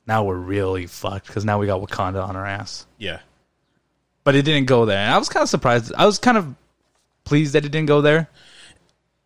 [0.06, 2.86] now we're really fucked because now we got Wakanda on our ass.
[2.97, 3.19] Yeah.
[4.23, 5.93] But it didn't go there, and I was kind of surprised.
[5.93, 6.54] I was kind of
[7.28, 8.30] pleased that it didn't go there.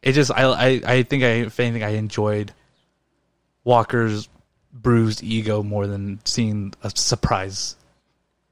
[0.01, 2.53] It just I I, I think I if anything I enjoyed
[3.63, 4.27] Walker's
[4.73, 7.75] bruised ego more than seeing a surprise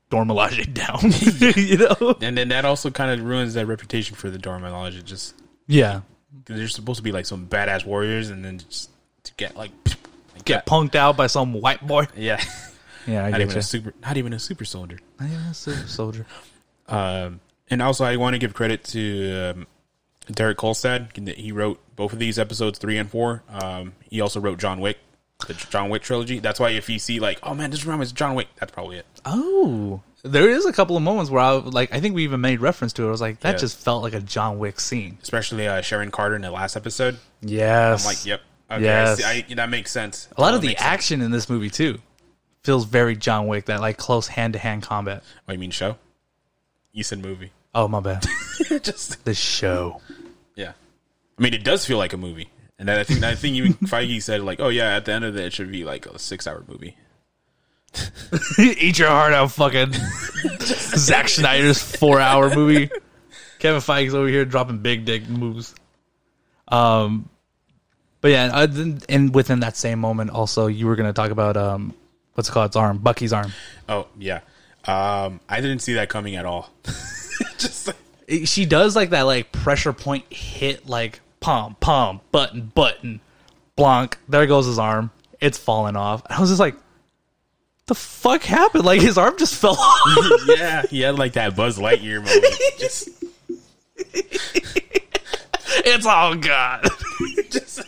[0.09, 0.99] Dora Milaje down.
[1.63, 2.15] you know?
[2.21, 4.99] And then that also kind of ruins that reputation for the Dora Milaje.
[4.99, 5.35] It just
[5.67, 6.01] Yeah.
[6.37, 8.89] Because they're supposed to be like some badass warriors, and then just
[9.23, 9.71] to get like,
[10.45, 12.07] Get punked out by some white boy.
[12.15, 12.41] yeah,
[13.07, 13.59] Yeah, I not even you.
[13.59, 14.97] a super, not even a super soldier.
[15.21, 16.25] Yeah, super soldier.
[16.87, 19.67] Um, and also, I want to give credit to um,
[20.31, 21.35] Derek Kolstad.
[21.35, 23.43] He wrote both of these episodes, three and four.
[23.49, 24.97] Um, he also wrote John Wick,
[25.47, 26.39] the John Wick trilogy.
[26.39, 29.05] That's why if you see like, oh man, this reminds John Wick, that's probably it.
[29.25, 31.93] Oh, there is a couple of moments where I like.
[31.93, 33.07] I think we even made reference to it.
[33.07, 33.57] I was like, that Yeah.
[33.59, 35.17] just felt like a John Wick scene.
[35.21, 37.17] Especially uh, Sharon Carter in the last episode.
[37.41, 39.23] Yes, I'm like, yep, okay, Yes.
[39.23, 40.27] I I- that makes sense.
[40.37, 40.91] A lot That of the makes sense.
[40.93, 41.99] action in this movie too
[42.63, 43.65] feels very John Wick.
[43.67, 45.23] That like close hand to hand combat.
[45.47, 45.95] Oh, you mean show?
[46.91, 47.51] You said movie.
[47.73, 48.25] Oh my bad.
[48.83, 50.01] just the show.
[50.55, 50.73] Yeah,
[51.37, 54.21] I mean, it does feel like a movie, and I think I think even Feige
[54.21, 56.63] said like, oh yeah, at the end of it, it should be like a six-hour
[56.67, 56.97] movie.
[58.59, 59.93] Eat your heart out, fucking
[60.61, 62.89] Zack Snyder's four hour movie.
[63.59, 65.73] Kevin Feige's over here dropping big dick moves.
[66.67, 67.27] Um,
[68.21, 71.31] but yeah, uh, then- and within that same moment, also you were going to talk
[71.31, 71.93] about um,
[72.33, 72.67] what's it called?
[72.67, 73.51] Its arm, Bucky's arm.
[73.87, 74.41] Oh yeah,
[74.85, 76.69] um, I didn't see that coming at all.
[77.61, 77.97] Just like,
[78.45, 83.19] she does like that, like pressure point hit, like palm, palm, button, button,
[83.75, 84.17] blank.
[84.29, 85.11] There goes his arm.
[85.41, 86.21] It's falling off.
[86.29, 86.75] I was just like,
[87.87, 88.85] the fuck happened?
[88.85, 90.41] Like his arm just fell off.
[90.47, 92.55] yeah, he had like that Buzz Lightyear moment.
[92.77, 93.09] Just,
[95.85, 96.83] it's all gone.
[97.49, 97.81] just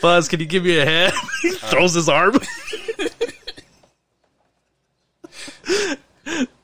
[0.00, 1.14] Buzz, can you give me a hand?
[1.42, 2.38] he uh, throws his arm.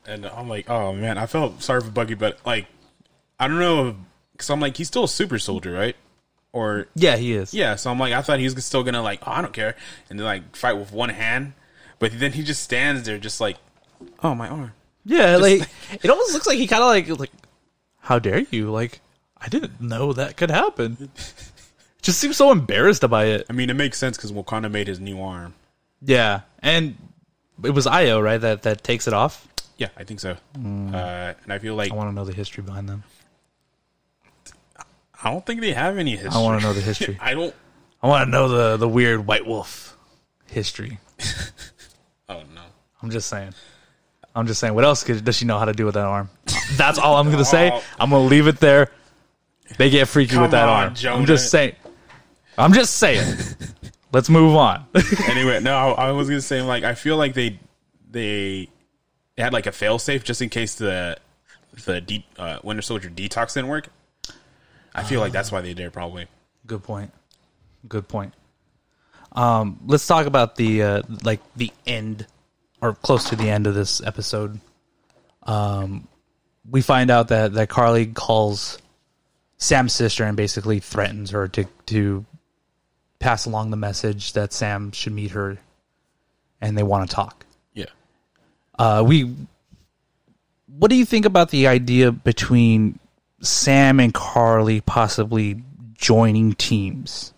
[0.05, 2.67] And I'm like, oh man, I felt sorry for Bucky, but like,
[3.39, 3.95] I don't know,
[4.33, 5.95] because I'm like, he's still a super soldier, right?
[6.51, 7.53] Or yeah, he is.
[7.53, 9.75] yeah, so I'm like, I thought he was still gonna like, oh, I don't care,
[10.09, 11.53] and then like fight with one hand,
[11.99, 13.57] but then he just stands there, just like,
[14.21, 14.73] oh my arm.
[15.05, 15.61] Yeah, like
[15.91, 17.31] it almost looks like he kind of like like,
[18.01, 18.69] how dare you?
[18.71, 19.01] Like
[19.43, 21.09] I didn't know that could happen.
[22.01, 23.45] Just seems so embarrassed by it.
[23.49, 25.53] I mean, it makes sense because Wakanda made his new arm.
[26.01, 26.97] Yeah, and
[27.63, 29.47] it was Ayo right that that takes it off.
[29.83, 30.31] Yeah, I think so.
[30.55, 33.03] Uh, and I feel like I want to know the history behind them.
[35.21, 36.31] I don't think they have any history.
[36.31, 37.17] I want to know the history.
[37.21, 37.53] I don't.
[38.01, 39.97] I want to know the the weird White Wolf
[40.47, 40.99] history.
[42.29, 42.61] Oh no.
[43.01, 43.53] I'm just saying.
[44.33, 44.73] I'm just saying.
[44.73, 46.29] What else could, does she know how to do with that arm?
[46.77, 47.69] That's all I'm gonna say.
[47.99, 48.89] I'm gonna leave it there.
[49.77, 50.95] They get freaky with that on, arm.
[50.95, 51.17] Jonah.
[51.17, 51.75] I'm just saying.
[52.57, 53.37] I'm just saying.
[54.13, 54.85] Let's move on.
[55.27, 57.59] anyway, no, I, I was gonna say like I feel like they
[58.09, 58.69] they
[59.41, 61.17] had like a fail safe just in case the
[61.85, 63.89] the de- uh, Winter Soldier detox didn't work.
[64.93, 66.27] I feel like that's why they did probably.
[66.67, 67.11] Good point.
[67.87, 68.33] Good point.
[69.31, 72.27] Um, let's talk about the uh, like the end
[72.81, 74.59] or close to the end of this episode.
[75.43, 76.07] Um,
[76.69, 78.77] we find out that that Karli calls
[79.57, 82.25] Sam's sister and basically threatens her to to
[83.19, 85.57] pass along the message that Sam should meet her,
[86.61, 87.42] and they want to talk.
[88.77, 89.35] Uh, we.
[90.67, 92.99] What do you think about the idea between
[93.41, 97.33] Sam and Karli possibly joining teams?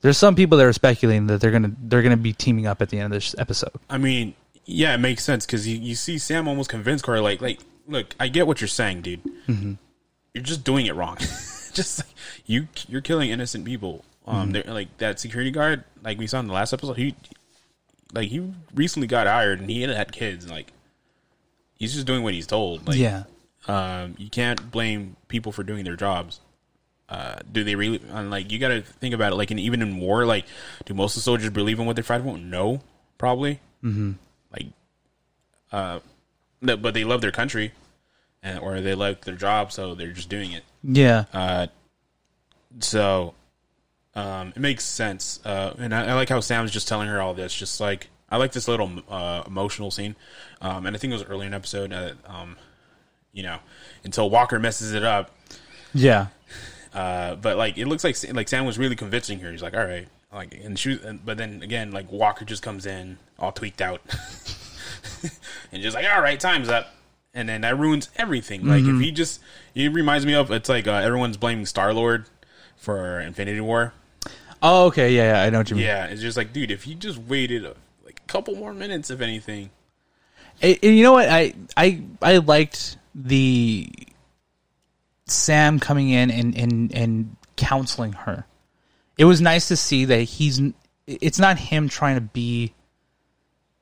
[0.00, 2.88] There's some people that are speculating that they're gonna they're gonna be teaming up at
[2.88, 3.72] the end of this episode.
[3.90, 7.40] I mean, yeah, it makes sense because you, you see Sam almost convince Karli, like,
[7.40, 9.20] like, look, I get what you're saying, dude.
[10.32, 11.16] You're just doing it wrong.
[11.72, 12.14] just like,
[12.46, 14.04] you, you're killing innocent people.
[14.26, 16.96] Um, they're like that security guard, like we saw in the last episode.
[16.96, 17.16] He,
[18.12, 20.44] like, he recently got hired and he had, kids.
[20.44, 20.72] And, like,
[21.74, 22.86] he's just doing what he's told.
[22.88, 23.24] Like, yeah,
[23.68, 26.40] um, you can't blame people for doing their jobs.
[27.08, 28.00] Uh, do they really?
[28.10, 29.36] And like, you got to think about it.
[29.36, 30.44] Like, in, even in war, like,
[30.84, 32.38] do most of the soldiers believe in what they're fighting for?
[32.38, 32.80] No,
[33.18, 33.58] probably.
[33.82, 34.12] Mm-hmm.
[34.52, 34.66] Like,
[35.72, 35.98] uh,
[36.60, 37.72] but they love their country,
[38.42, 40.62] and or they like their job, so they're just doing it.
[40.84, 41.66] yeah, Uh,
[42.78, 43.34] so,
[44.14, 45.40] um, it makes sense.
[45.44, 47.54] Uh, and I, I like how Sam's just telling her all this.
[47.54, 50.16] Just like I like this little uh, emotional scene.
[50.60, 51.92] Um, and I think it was early in the episode.
[51.92, 52.56] Uh, um,
[53.32, 53.58] you know,
[54.04, 55.30] until Walker messes it up.
[55.94, 56.28] yeah.
[56.92, 59.52] Uh, but like it looks like like Sam was really convincing her.
[59.52, 62.84] He's like, all right, like and she, was- but then again, like Walker just comes
[62.84, 64.00] in all tweaked out,
[65.72, 66.88] and just like, all right, time's up,
[67.32, 68.66] and then that ruins everything.
[68.66, 69.40] Like if he just,
[69.74, 72.26] it reminds me of it's like uh, everyone's blaming Star Lord
[72.76, 73.92] for Infinity War.
[74.62, 75.42] Oh, okay, yeah, yeah.
[75.42, 75.86] I know what you mean.
[75.86, 79.10] Yeah, it's just like, dude, if he just waited uh, like a couple more minutes,
[79.10, 79.70] if anything.
[80.62, 81.28] And- and you know what?
[81.28, 83.90] I I I liked the
[85.26, 88.46] Sam coming in and and and counseling her.
[89.16, 90.60] It was nice to see that he's.
[91.06, 92.72] It's not him trying to be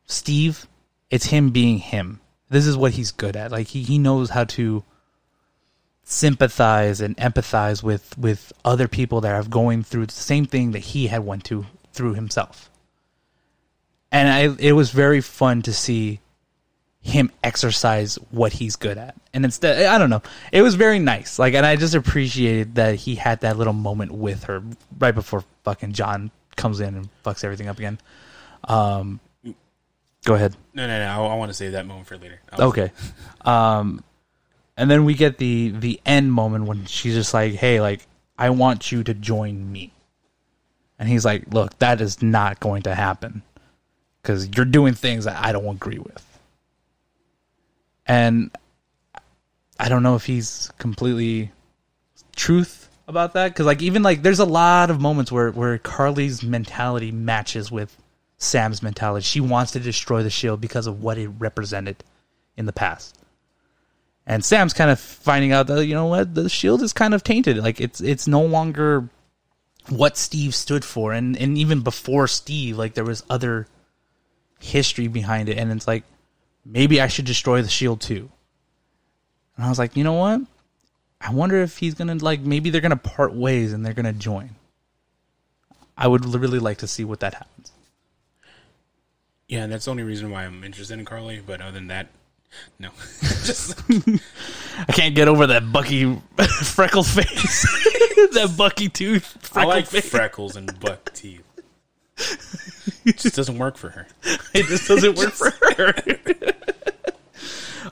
[0.06, 0.66] Steve.
[1.10, 2.20] It's him being him.
[2.50, 3.50] This is what he's good at.
[3.50, 4.84] Like he he knows how to
[6.10, 10.78] sympathize and empathize with with other people that are going through the same thing that
[10.78, 12.70] he had went to through himself.
[14.10, 16.20] And I it was very fun to see
[17.00, 19.14] him exercise what he's good at.
[19.34, 20.22] And instead, I don't know.
[20.50, 21.38] It was very nice.
[21.38, 24.62] Like, and I just appreciated that he had that little moment with her
[24.98, 27.98] right before fucking John comes in and fucks everything up again.
[28.64, 29.20] Um,
[30.24, 30.56] go ahead.
[30.74, 31.06] No, no, no.
[31.24, 32.40] I, I want to save that moment for later.
[32.52, 32.90] I'll- Okay.
[33.42, 34.02] Um,
[34.78, 38.06] and then we get the the end moment when she's just like, "Hey, like,
[38.38, 39.92] I want you to join me,"
[40.98, 43.42] and he's like, "Look, that is not going to happen
[44.22, 46.24] because you're doing things that I don't agree with."
[48.06, 48.52] And
[49.80, 51.50] I don't know if he's completely
[52.36, 56.44] truth about that because, like, even like, there's a lot of moments where where Karli's
[56.44, 57.96] mentality matches with
[58.38, 59.24] Sam's mentality.
[59.24, 62.04] She wants to destroy the shield because of what it represented
[62.56, 63.18] in the past.
[64.28, 67.24] And Sam's kind of finding out that you know what the shield is kind of
[67.24, 67.56] tainted.
[67.56, 69.08] Like it's it's no longer
[69.88, 73.66] what Steve stood for, and and even before Steve, like there was other
[74.60, 76.04] history behind it, and it's like
[76.62, 78.30] maybe I should destroy the shield too.
[79.56, 80.42] And I was like, you know what?
[81.22, 84.50] I wonder if he's gonna like maybe they're gonna part ways and they're gonna join.
[85.96, 87.72] I would really like to see what that happens.
[89.48, 91.40] Yeah, and that's the only reason why I'm interested in Karli.
[91.44, 92.08] But other than that,
[92.78, 92.90] no.
[93.20, 96.14] just I can't get over that Bucky
[96.62, 97.62] freckle face,
[98.32, 100.08] that Bucky tooth I like face.
[100.08, 101.44] freckles and buck teeth.
[103.04, 104.06] It just doesn't work for her.
[104.54, 105.92] it just doesn't work for her.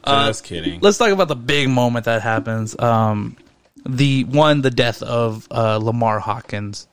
[0.05, 0.81] Just kidding.
[0.81, 2.79] Let's talk about the big moment that happens.
[2.79, 3.37] Um,
[3.85, 6.89] the one, the death of uh, Lemar Hoskins,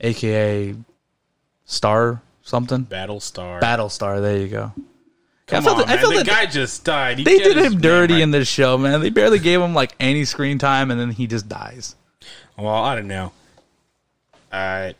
[0.00, 0.74] aka
[1.64, 3.60] Star something, Battlestar.
[3.60, 4.20] Battlestar.
[4.20, 4.72] There you go.
[5.46, 5.98] Come I felt on, that- I man.
[6.02, 7.18] felt the that- guy just died.
[7.20, 8.22] You They did him dirty right.
[8.22, 9.00] in this show, man.
[9.00, 11.94] They barely gave him like any screen time, and then he just dies.
[12.58, 13.32] Well, I don't know.
[14.50, 14.92] Uh,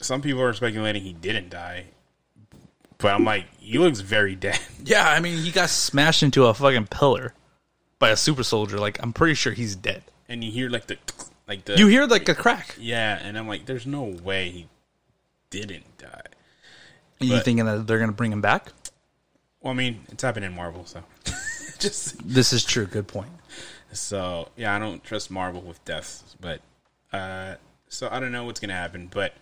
[0.00, 1.84] some people are speculating he didn't die,
[2.98, 4.58] but I'm like, he looks very dead.
[4.84, 7.34] Yeah, I mean, he got smashed into a fucking pillar
[7.98, 8.78] by a super soldier.
[8.78, 10.02] Like, I'm pretty sure he's dead.
[10.28, 10.96] And you hear like the
[11.46, 12.74] like the You hear like a crack.
[12.78, 14.66] yeah, and I'm like, there's no way he
[15.50, 16.22] didn't die.
[17.20, 18.72] Are you But- thinking that they're gonna bring him back?
[19.60, 21.02] Well, I mean, it's happened in Marvel, so
[21.78, 22.86] just This is true.
[22.86, 23.30] Good point.
[23.92, 26.60] So yeah, I don't trust Marvel with deaths, but
[27.12, 27.54] uh,
[27.88, 29.08] so I don't know what's gonna happen.
[29.12, 29.32] But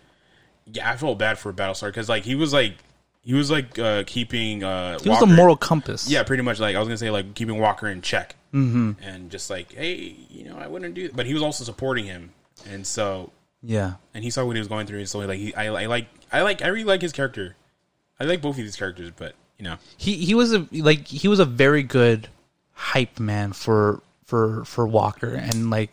[0.67, 2.75] yeah, I felt bad for Battlestar because like he was like
[3.23, 6.09] he was like uh, keeping uh, He was the moral compass.
[6.09, 6.61] Yeah, pretty much.
[6.61, 8.93] Like I was gonna say, like keeping Walker in check, mm-hmm.
[9.03, 11.09] and just like, hey, you know, I wouldn't do.
[11.09, 11.17] That.
[11.17, 12.31] But he was also supporting him,
[12.69, 13.95] and so yeah.
[14.15, 15.01] and he saw what he was going through.
[15.01, 17.57] and So like, he, I, I like, I like, I really like his character.
[18.19, 21.29] I like both of these characters, but you know, He he was a like he
[21.29, 22.29] was a very good
[22.73, 25.91] hype man for for for Walker, and like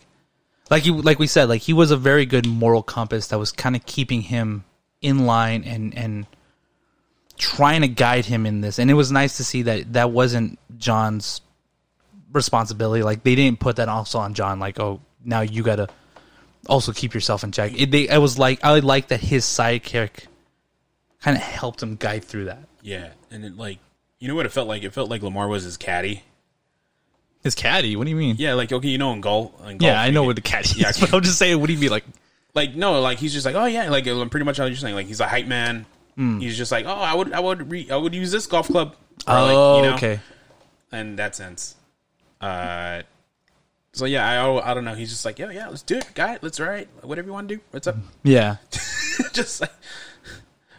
[0.70, 3.52] like you like we said, like he was a very good moral compass that was
[3.52, 4.66] kind of keeping him
[5.02, 6.26] in line and and
[7.38, 8.80] trying to guide him in this.
[8.80, 11.42] And it was nice to see that that wasn't John's
[12.32, 13.04] responsibility.
[13.04, 14.60] Like they didn't put that also on John.
[14.60, 15.88] Like oh now you gotta
[16.68, 17.80] also keep yourself in check.
[17.80, 20.26] It, they, I was like I like that his sidekick
[21.22, 22.68] kind of helped him guide through that.
[22.82, 23.80] Yeah, and it like
[24.20, 24.84] you know what it felt like?
[24.84, 26.24] It felt like Lemar was his caddy.
[27.44, 27.98] His caddy?
[27.98, 28.38] What do you mean?
[28.40, 29.52] Yeah, like okay, you know in golf.
[29.68, 31.60] In golf Yeah, I know get- what the caddy Yeah, is, but I'm just saying,
[31.60, 31.90] what do you mean?
[31.90, 32.06] Like,
[32.54, 34.96] like no, like he's just like oh yeah, like uh, pretty much how you're saying.
[34.96, 35.86] Like he's a hype man.
[36.16, 38.96] He's just like oh I would I would re- I would use this golf club.
[39.28, 40.20] Or, like, oh, you know, okay.
[40.92, 41.76] In that sense,
[42.40, 43.02] uh,
[43.94, 44.94] so yeah, I I don't know.
[44.94, 46.38] He's just like yeah yeah let's do it, guy.
[46.42, 47.62] Let's ride whatever you want to do.
[47.72, 47.96] What's up?
[48.24, 48.58] Yeah,
[49.34, 49.72] just like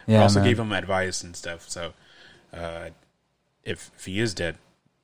[0.07, 0.21] yeah.
[0.21, 0.47] also man.
[0.47, 1.69] gave him advice and stuff.
[1.69, 1.91] So
[2.55, 2.89] uh,
[3.63, 4.57] if if he is dead,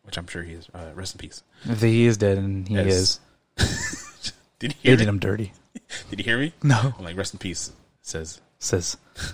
[0.03, 1.43] which I'm sure he is, uh, rest in peace.
[1.65, 3.19] If he is dead, and he Yes.
[3.57, 4.33] is.
[4.59, 5.53] Did he hear did him dirty.
[6.09, 6.53] Did he hear me?
[6.63, 7.71] No, I'm like rest in peace.
[8.01, 8.97] Says says.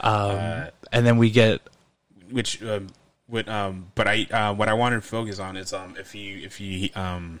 [0.00, 1.60] Um, Uh, and then we get
[2.30, 2.86] which um,
[3.26, 6.38] what um but I uh, what I wanted to focus on is um if you
[6.38, 7.40] if you um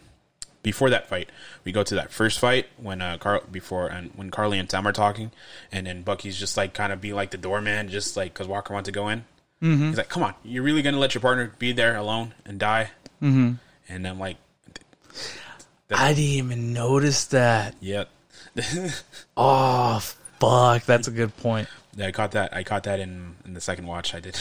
[0.64, 1.30] before that fight
[1.62, 4.88] we go to that first fight when uh Carl before and when Karli and Sam
[4.88, 5.30] are talking
[5.70, 8.74] and then Bucky's just like kind of be like the doorman just like because Walker
[8.74, 9.24] wants to go in
[9.62, 9.88] mm-hmm.
[9.88, 12.90] he's like come on you're really gonna let your partner be there alone and die
[13.22, 13.52] mm-hmm.
[13.88, 14.36] and I'm like
[15.90, 17.74] I didn't even notice that.
[17.80, 18.08] Yep.
[19.40, 20.00] Oh
[20.40, 21.68] fuck, that's a good point.
[21.94, 24.36] Yeah, I caught that I caught that in in the second watch I did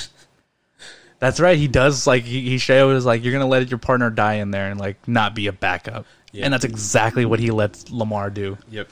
[1.19, 1.57] That's right.
[1.57, 4.71] He does like he, he is like you're gonna let your partner die in there
[4.71, 6.07] and like not be a backup.
[6.31, 6.45] Yeah.
[6.45, 8.57] And that's exactly what he lets Lemar do.
[8.71, 8.89] yep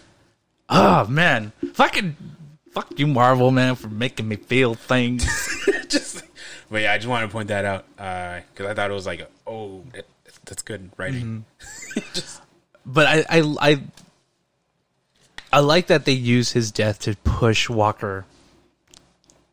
[0.69, 2.15] Oh man, fucking
[2.75, 5.25] fuck you, Marvel man, for making me feel things.
[5.89, 6.23] just
[6.69, 9.05] but yeah I just wanted to point that out uh, because I thought it was
[9.05, 10.05] like oh that,
[10.45, 11.99] that's good writing mm-hmm.
[12.13, 12.41] just
[12.85, 13.83] but I, I I
[15.53, 18.25] I like that they use his death to push Walker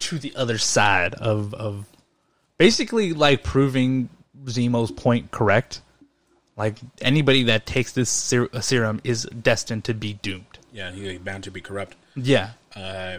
[0.01, 1.87] to the other side of of
[2.59, 4.09] basically like proving
[4.45, 5.81] Zemo's point correct.
[6.57, 10.59] Like anybody that takes this ser- serum is destined to be doomed.
[10.73, 11.97] Yeah, he's bound to be corrupt.
[12.15, 13.19] Yeah, Uh,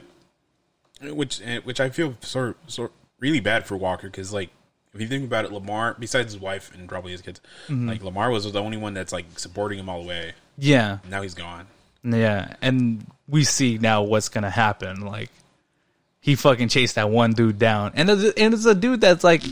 [1.01, 4.49] which eh, which I feel sort sort really bad for Walker because like
[4.93, 8.31] if you think about it, Lemar besides his wife and probably his kids, like Lemar
[8.31, 10.33] was the only one that's like supporting him all the way.
[10.57, 11.67] yeah, Now he's gone.
[12.03, 15.01] yeah, and we see now what's gonna happen.
[15.01, 15.29] Like
[16.21, 19.43] he fucking chased that one dude down, and it's, and it's a dude that's like,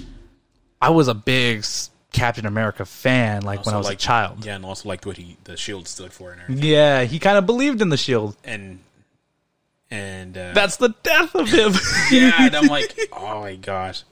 [0.82, 1.66] I was a big
[2.14, 4.46] Captain America fan, like when I was like a child.
[4.46, 6.64] Yeah, and also liked what he the shield stood for and everything.
[6.70, 8.36] Yeah, he kind of believed in the shield.
[8.44, 8.80] And
[9.92, 11.74] and uh, That's the death of him.
[12.12, 14.04] yeah, and I'm like, oh my gosh.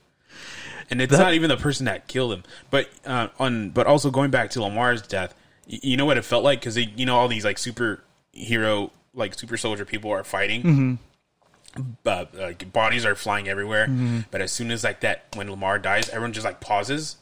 [0.91, 4.31] And it's not even the person that killed him, but uh, on but also going
[4.31, 5.33] back to Lemar's death,
[5.71, 9.33] y- you know what it felt like because you know all these like superhero like
[9.37, 10.97] super soldier people are fighting,
[12.03, 13.87] but like bodies are flying everywhere.
[14.31, 17.17] But as soon as like that, when Lemar dies, everyone just like pauses.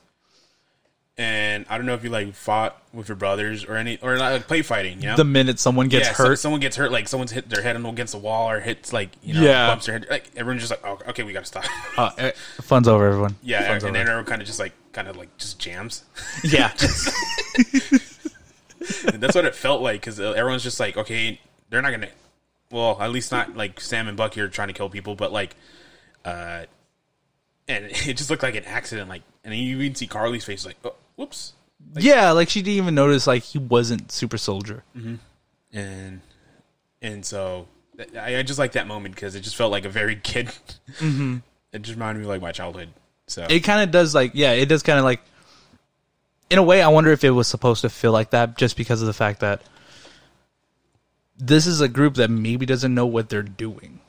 [1.20, 4.48] And I don't know if you like fought with your brothers or any or like
[4.48, 5.16] play fighting, you know?
[5.16, 7.76] the minute someone gets yeah, so- hurt, someone gets hurt, like someone's hit their head
[7.76, 9.66] against the wall or hits like you know Yeah.
[9.68, 10.06] bumps their head.
[10.12, 11.66] Like everyone's just like, oh, okay, we gotta stop.
[11.98, 13.36] uh, eh, fun's over, everyone.
[13.42, 13.94] yeah, fun's and over.
[13.94, 16.04] then everyone kind of just like kind of like just jams.
[16.44, 16.72] yeah,
[19.14, 22.10] that's what it felt like because everyone's just like, okay, they're not gonna.
[22.70, 25.56] Well, at least not like Sam and Bucky are trying to kill people, but like,
[26.26, 26.66] uh,
[27.68, 29.10] and it just looked like an accident.
[29.10, 31.54] Like, and you even see Karli's face, like, oh, whoops,
[31.96, 32.32] yeah.
[32.32, 34.84] Like she didn't even notice like he wasn't super soldier.
[34.96, 35.16] Mm-hmm.
[35.78, 36.22] and
[37.02, 37.68] and so
[38.16, 40.48] I, I just like that moment because it just felt like a very kid.
[41.00, 41.38] Mm-hmm.
[41.74, 42.90] It just reminded me of like my childhood.
[43.28, 45.20] So It kind of does like yeah, it does kind of like.
[46.50, 49.02] In a way, I wonder if it was supposed to feel like that just because
[49.02, 49.62] of the fact that
[51.38, 54.00] this is a group that maybe doesn't know what they're doing.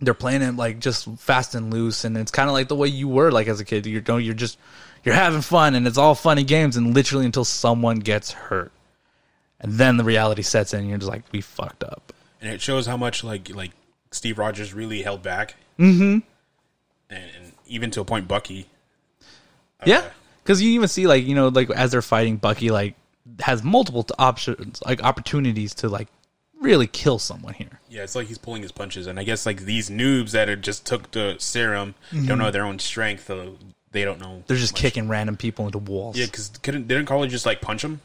[0.00, 2.88] They're playing it like just fast and loose, and it's kind of like the way
[2.88, 3.84] you were like as a kid.
[3.86, 4.58] You're don't you're just
[5.08, 8.70] you're having fun, and it's all funny games, and literally until someone gets hurt,
[9.60, 10.80] and then the reality sets in.
[10.80, 12.12] And you're just like, we fucked up.
[12.40, 13.72] and it shows how much like like
[14.10, 15.54] Steve Rogers really held back.
[15.78, 16.02] Mm-hmm.
[17.10, 18.66] And, and even to a point, Bucky.
[19.86, 20.04] Yeah,
[20.42, 22.94] because you even see like you know like as they're fighting, Bucky like
[23.40, 26.08] has multiple t- options like opportunities to like
[26.60, 27.80] really kill someone here.
[27.88, 30.56] Yeah, it's like he's pulling his punches, and I guess like these noobs that are
[30.56, 31.94] just took the serum
[32.26, 33.26] don't know their own strength.
[33.28, 33.56] So
[33.92, 34.42] they don't know.
[34.46, 36.16] They're just kicking random people into walls.
[36.18, 38.00] yeah, because couldn't didn't Karli just like punch him,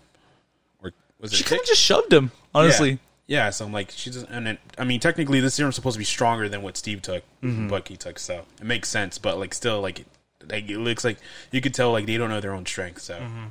[0.84, 1.38] or was it?
[1.38, 2.32] she kind of just shoved him.
[2.56, 2.98] Honestly, Yeah.
[3.26, 6.04] Yeah, so I'm like, she's and it, I mean, technically, this serum's supposed to be
[6.06, 7.70] stronger than what Steve took, Mm-hmm.
[7.70, 9.18] Bucky took, so it makes sense.
[9.18, 10.04] But like, still, like,
[10.50, 11.18] like it looks like
[11.52, 13.02] you could tell like they don't know their own strength.
[13.02, 13.46] So, Mm-hmm.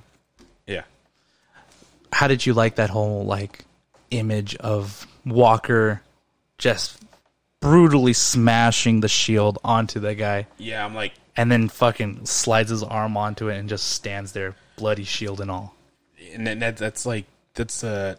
[0.67, 0.83] yeah,
[2.13, 3.65] how did you like that whole like
[4.11, 6.03] image of Walker
[6.59, 6.99] just
[7.61, 12.83] brutally smashing the shield onto the guy Yeah, I'm like, and then fucking slides his
[12.83, 15.75] arm onto it and just stands there, bloody shield and all.
[16.35, 18.17] and that, that's like that's uh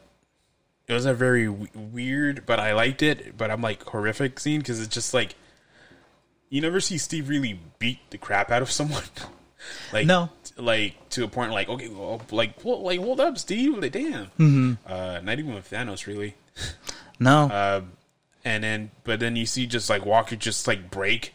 [0.88, 3.38] it was a very w- weird, but I liked it.
[3.38, 5.36] But I'm like horrific scene because it's just like
[6.50, 9.04] you never see Steve really beat the crap out of someone.
[9.94, 10.30] like No.
[10.58, 14.26] like to a point like okay, well, like well, like hold up, Steve, like damn.
[14.40, 14.74] Mm-hmm.
[14.86, 16.36] Uh, not even with Thanos really.
[17.20, 17.82] No, Uh,
[18.44, 21.34] and then but then you see just like Walker just like break,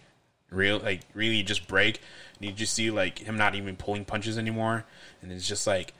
[0.50, 2.00] real like really just break,
[2.38, 4.84] and you just see like him not even pulling punches anymore,
[5.22, 5.94] and it's just like,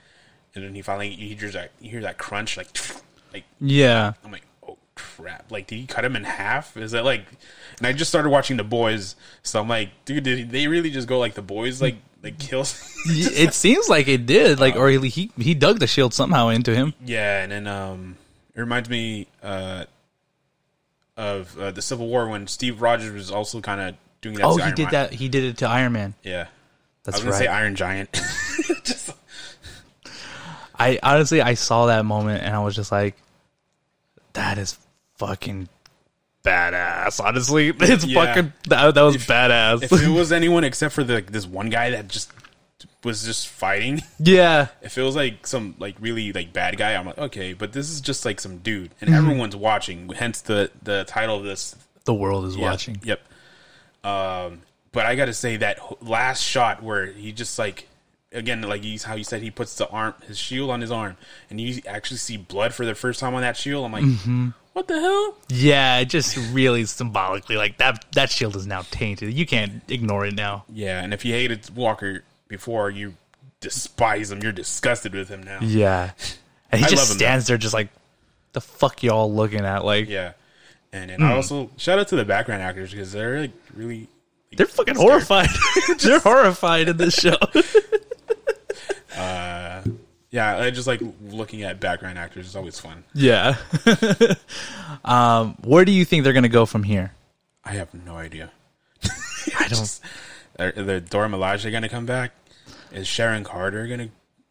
[0.55, 2.69] and then he finally you hear that you hear that crunch like,
[3.33, 6.77] like yeah, I'm like oh crap, like did he cut him in half?
[6.77, 7.25] Is that like?
[7.79, 11.09] And I just started watching The Boys, so I'm like, dude, did they really just
[11.09, 12.95] go like The Boys like like kills?
[13.07, 14.59] it seems like it did.
[14.61, 16.95] Like, or he he he dug the shield somehow into him.
[17.05, 18.17] Yeah, and then um,
[18.55, 19.85] it reminds me uh,
[21.17, 24.45] of uh, the Civil War when Steve Rogers was also kind of doing that.
[24.45, 24.93] Oh, he Iron did Man.
[24.93, 25.13] that.
[25.13, 26.15] He did it to Iron Man.
[26.23, 26.47] Yeah,
[27.05, 27.39] That's I was gonna right.
[27.39, 28.13] say Iron Giant.
[28.85, 29.11] Just
[30.79, 33.17] I honestly I saw that moment and I was just like,
[34.35, 34.79] that is
[35.17, 35.69] fucking
[36.45, 37.23] badass.
[37.25, 38.25] Honestly, it's Yeah.
[38.27, 39.83] fucking that, that was badass.
[39.83, 42.31] if it was anyone except for the this one guy that just
[43.03, 47.07] was just fighting, yeah, if it was like some like really like bad guy, I'm
[47.07, 49.19] like okay, but this is just like some dude, and Mm-hmm.
[49.19, 50.09] everyone's watching.
[50.11, 53.01] Hence the the title of this the world is Yeah, watching.
[53.03, 53.21] Yep.
[54.05, 57.89] Um, but I got to say that last shot where he just like
[58.33, 61.17] again like he's how you said he puts the arm his shield on his arm
[61.49, 63.85] and you actually see blood for the first time on that shield.
[63.85, 64.49] I'm like, Mm-hmm.
[64.75, 65.35] what the hell?
[65.49, 69.33] Yeah, just really symbolically, like that that shield is now tainted.
[69.35, 70.65] You can't ignore it now.
[70.73, 73.15] Yeah, and if you hated Walker before, you
[73.61, 74.43] despise him.
[74.43, 75.59] You're disgusted with him now.
[75.61, 76.13] Yeah,
[76.71, 77.89] and he I just stands there, just like
[78.53, 79.85] the fuck y'all looking at.
[79.85, 80.33] Like Yeah.
[80.93, 81.21] And Hmm.
[81.21, 84.09] then I also shout out to the background actors because they're like really
[84.57, 85.49] they're fucking horrified.
[86.03, 87.37] they're horrified in this show.
[90.31, 90.59] yeah.
[90.59, 93.05] I just like looking at background actors is always fun.
[93.15, 93.57] yeah.
[95.05, 97.13] um, where do you think they're gonna go from here?
[97.65, 98.51] I have no idea.
[99.59, 100.01] I don't.
[100.59, 102.33] Are, are the Dora Milaje going to come back?
[102.93, 103.87] Is Sharon Carter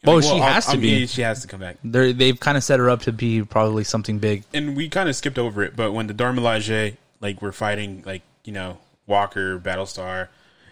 [0.03, 0.11] to?
[0.11, 1.07] Well, she has to be.
[1.07, 1.77] She has to come back.
[1.83, 4.43] They're, they've kind of set her up to be probably something big.
[4.53, 8.03] And we kind of skipped over it, but when the Dora Milaje, like, we're fighting,
[8.05, 8.77] like, you know,
[9.07, 10.27] Walker, Battlestar,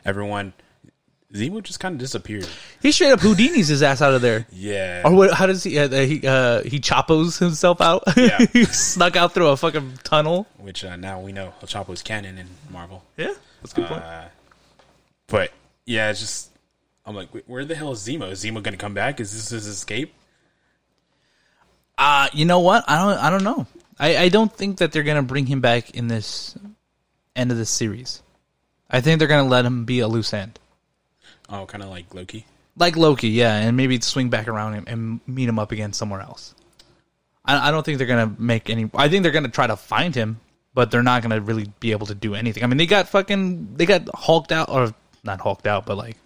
[0.05, 0.53] everyone,
[1.33, 2.47] Zemo just kind of disappeared.
[2.81, 4.47] He straight up Houdini's his ass out of there.
[4.51, 5.01] Yeah.
[5.03, 5.33] Or what?
[5.33, 5.77] How does he?
[5.77, 8.03] Uh, he uh, he chopos himself out.
[8.15, 8.45] Yeah.
[8.53, 10.47] he snuck out through a fucking tunnel.
[10.57, 13.03] Which uh, now we know El Chapo's canon in Marvel.
[13.17, 14.01] Yeah, that's a good point.
[14.03, 14.25] Uh,
[15.27, 15.51] but,
[15.85, 16.51] yeah, it's just,
[17.05, 18.31] I'm like, where the hell is Zemo?
[18.31, 19.19] Is Zemo going to come back?
[19.19, 20.13] Is this his escape?
[21.97, 22.83] Uh, you know what?
[22.87, 23.23] I don't.
[23.23, 23.67] I don't know.
[23.97, 26.57] I, I don't think that they're gonna bring him back in this
[27.35, 28.21] end of this series.
[28.89, 30.59] I think they're gonna let him be a loose end,
[31.47, 32.45] Oh, kind of like Loki.
[32.75, 36.19] like Loki, yeah, and maybe swing back around him and meet him up again somewhere
[36.19, 36.53] else.
[37.45, 38.89] I, I don't think they're gonna make any.
[38.93, 40.41] I think they're gonna try to find him,
[40.73, 42.65] but they're not gonna really be able to do anything.
[42.65, 44.93] I mean, they got fucking they got hulked out or
[45.23, 46.17] not hulked out, but like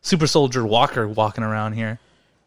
[0.00, 1.98] super soldier Walker walking around here.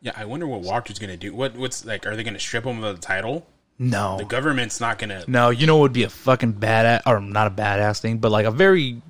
[0.02, 1.34] Yeah, I wonder what Walker's going to do.
[1.34, 3.46] What What's, like, are they going to strip him of the title?
[3.78, 7.02] No, The government's not going to No, you know what would be a fucking badass
[7.08, 9.02] or not a badass thing, but like a very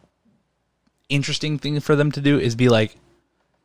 [1.10, 2.96] interesting thing for them to do is be like,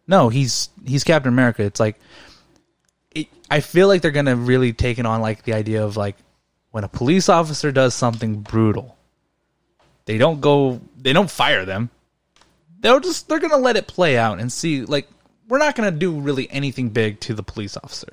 [0.09, 1.62] no, he's he's Captain America.
[1.62, 1.99] It's like,
[3.14, 6.16] it, I feel like they're gonna really take it on like the idea of like
[6.72, 8.97] when a police officer does something brutal,
[10.07, 11.91] they don't go, they don't fire them.
[12.81, 14.83] They'll just they're gonna let it play out and see.
[14.83, 15.09] Like
[15.49, 18.12] we're not gonna do really anything big to the police officer.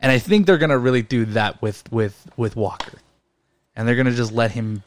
[0.00, 2.98] And I think they're gonna really do that with with with Walker,
[3.76, 4.82] and they're gonna just let him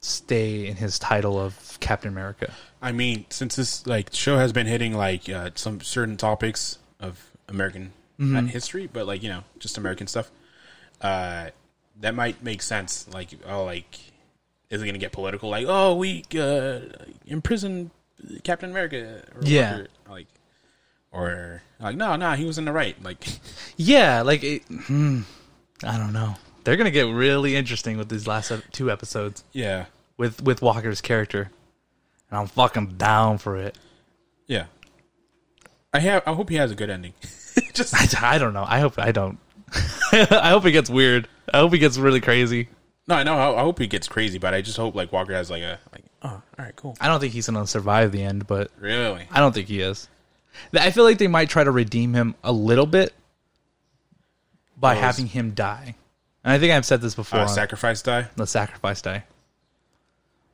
[0.00, 2.52] stay in his title of Captain America.
[2.80, 7.30] I mean, since this like show has been hitting like uh, some certain topics of
[7.48, 10.30] American not history, but like you know just American stuff,
[11.00, 11.50] uh,
[12.00, 13.06] that might make sense.
[13.12, 13.98] Like, oh, like
[14.70, 15.48] is it going to get political?
[15.48, 16.80] Like, oh, we uh,
[17.26, 17.90] imprison
[18.44, 19.22] Captain America.
[19.34, 19.70] Or Yeah.
[19.72, 20.26] Walker, like,
[21.12, 23.00] or like, no, no, he was in the right.
[23.02, 23.24] Like,
[23.76, 25.22] Yeah, like it, hmm,
[25.84, 26.36] I don't know.
[26.64, 29.84] They're gonna get really interesting with these last two episodes yeah,
[30.16, 31.50] with with Walker's character,
[32.30, 33.78] and I'm fucking down for it.
[34.46, 34.66] yeah.
[35.94, 36.24] I have.
[36.26, 37.14] I hope he has a good ending.
[37.72, 38.64] just I, I don't know.
[38.66, 39.38] I hope I don't.
[40.12, 41.28] I hope it gets weird.
[41.54, 42.68] I hope he gets really crazy.
[43.06, 43.36] no, I know.
[43.38, 45.78] I, I hope he gets crazy, but I just hope like Walker has like a
[45.92, 46.02] like.
[46.26, 46.96] Oh, all right, cool.
[47.00, 49.26] I don't think he's gonna survive the end, but Really?
[49.30, 50.08] I don't think he is.
[50.74, 53.14] I feel like they might try to redeem him a little bit,
[54.76, 55.94] by was- having him die.
[56.42, 57.40] And I think I've said this before.
[57.40, 58.28] Uh, on sacrifice die.
[58.36, 59.24] the sacrifice die.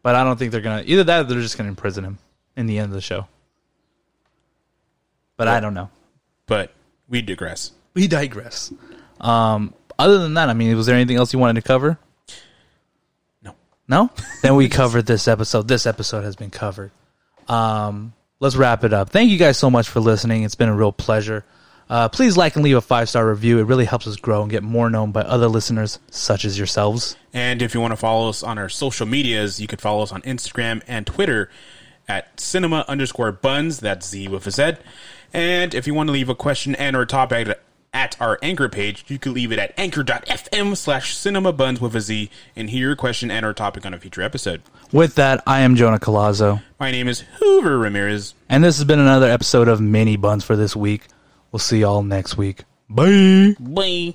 [0.03, 2.19] But I don't think they're gonna either that or they're just gonna imprison him
[2.57, 3.29] in the end of the show.
[5.37, 5.91] But I don't know.
[6.47, 6.73] But
[7.09, 7.73] we digress.
[7.95, 8.73] We digress.
[9.21, 11.99] Um, other than that, I mean, was there anything else you wanted to cover?
[13.93, 14.05] No.
[14.05, 14.11] No?
[14.43, 15.69] then we covered this episode.
[15.69, 16.91] This episode has been covered.
[17.47, 19.11] Um, let's wrap it up.
[19.11, 20.45] Thank you guys so much for listening.
[20.45, 21.45] It's been a real pleasure.
[21.91, 23.59] Uh, please like and leave a five star review.
[23.59, 27.17] It really helps us grow and get more known by other listeners such as yourselves.
[27.35, 30.11] And if you want to follow us on our social medias, you could follow us
[30.11, 31.51] on Instagram and Twitter
[32.09, 33.81] at cinema underscore buns.
[33.81, 34.73] That's Z with a Z.
[35.35, 37.59] And if you want to leave a question and or topic
[37.93, 42.01] at our anchor page, you can leave it at anchor.fm slash cinema buns with a
[42.01, 44.63] Z and hear your question and our topic on a future episode.
[44.93, 48.35] With that, I am Jonah Colazzo, My name is Hoover Ramirez.
[48.49, 51.07] and this has been another episode of Mini-Bunz for this week.
[51.51, 52.65] We'll see y'all next week.
[52.89, 53.57] Bye.
[53.59, 54.15] Bye.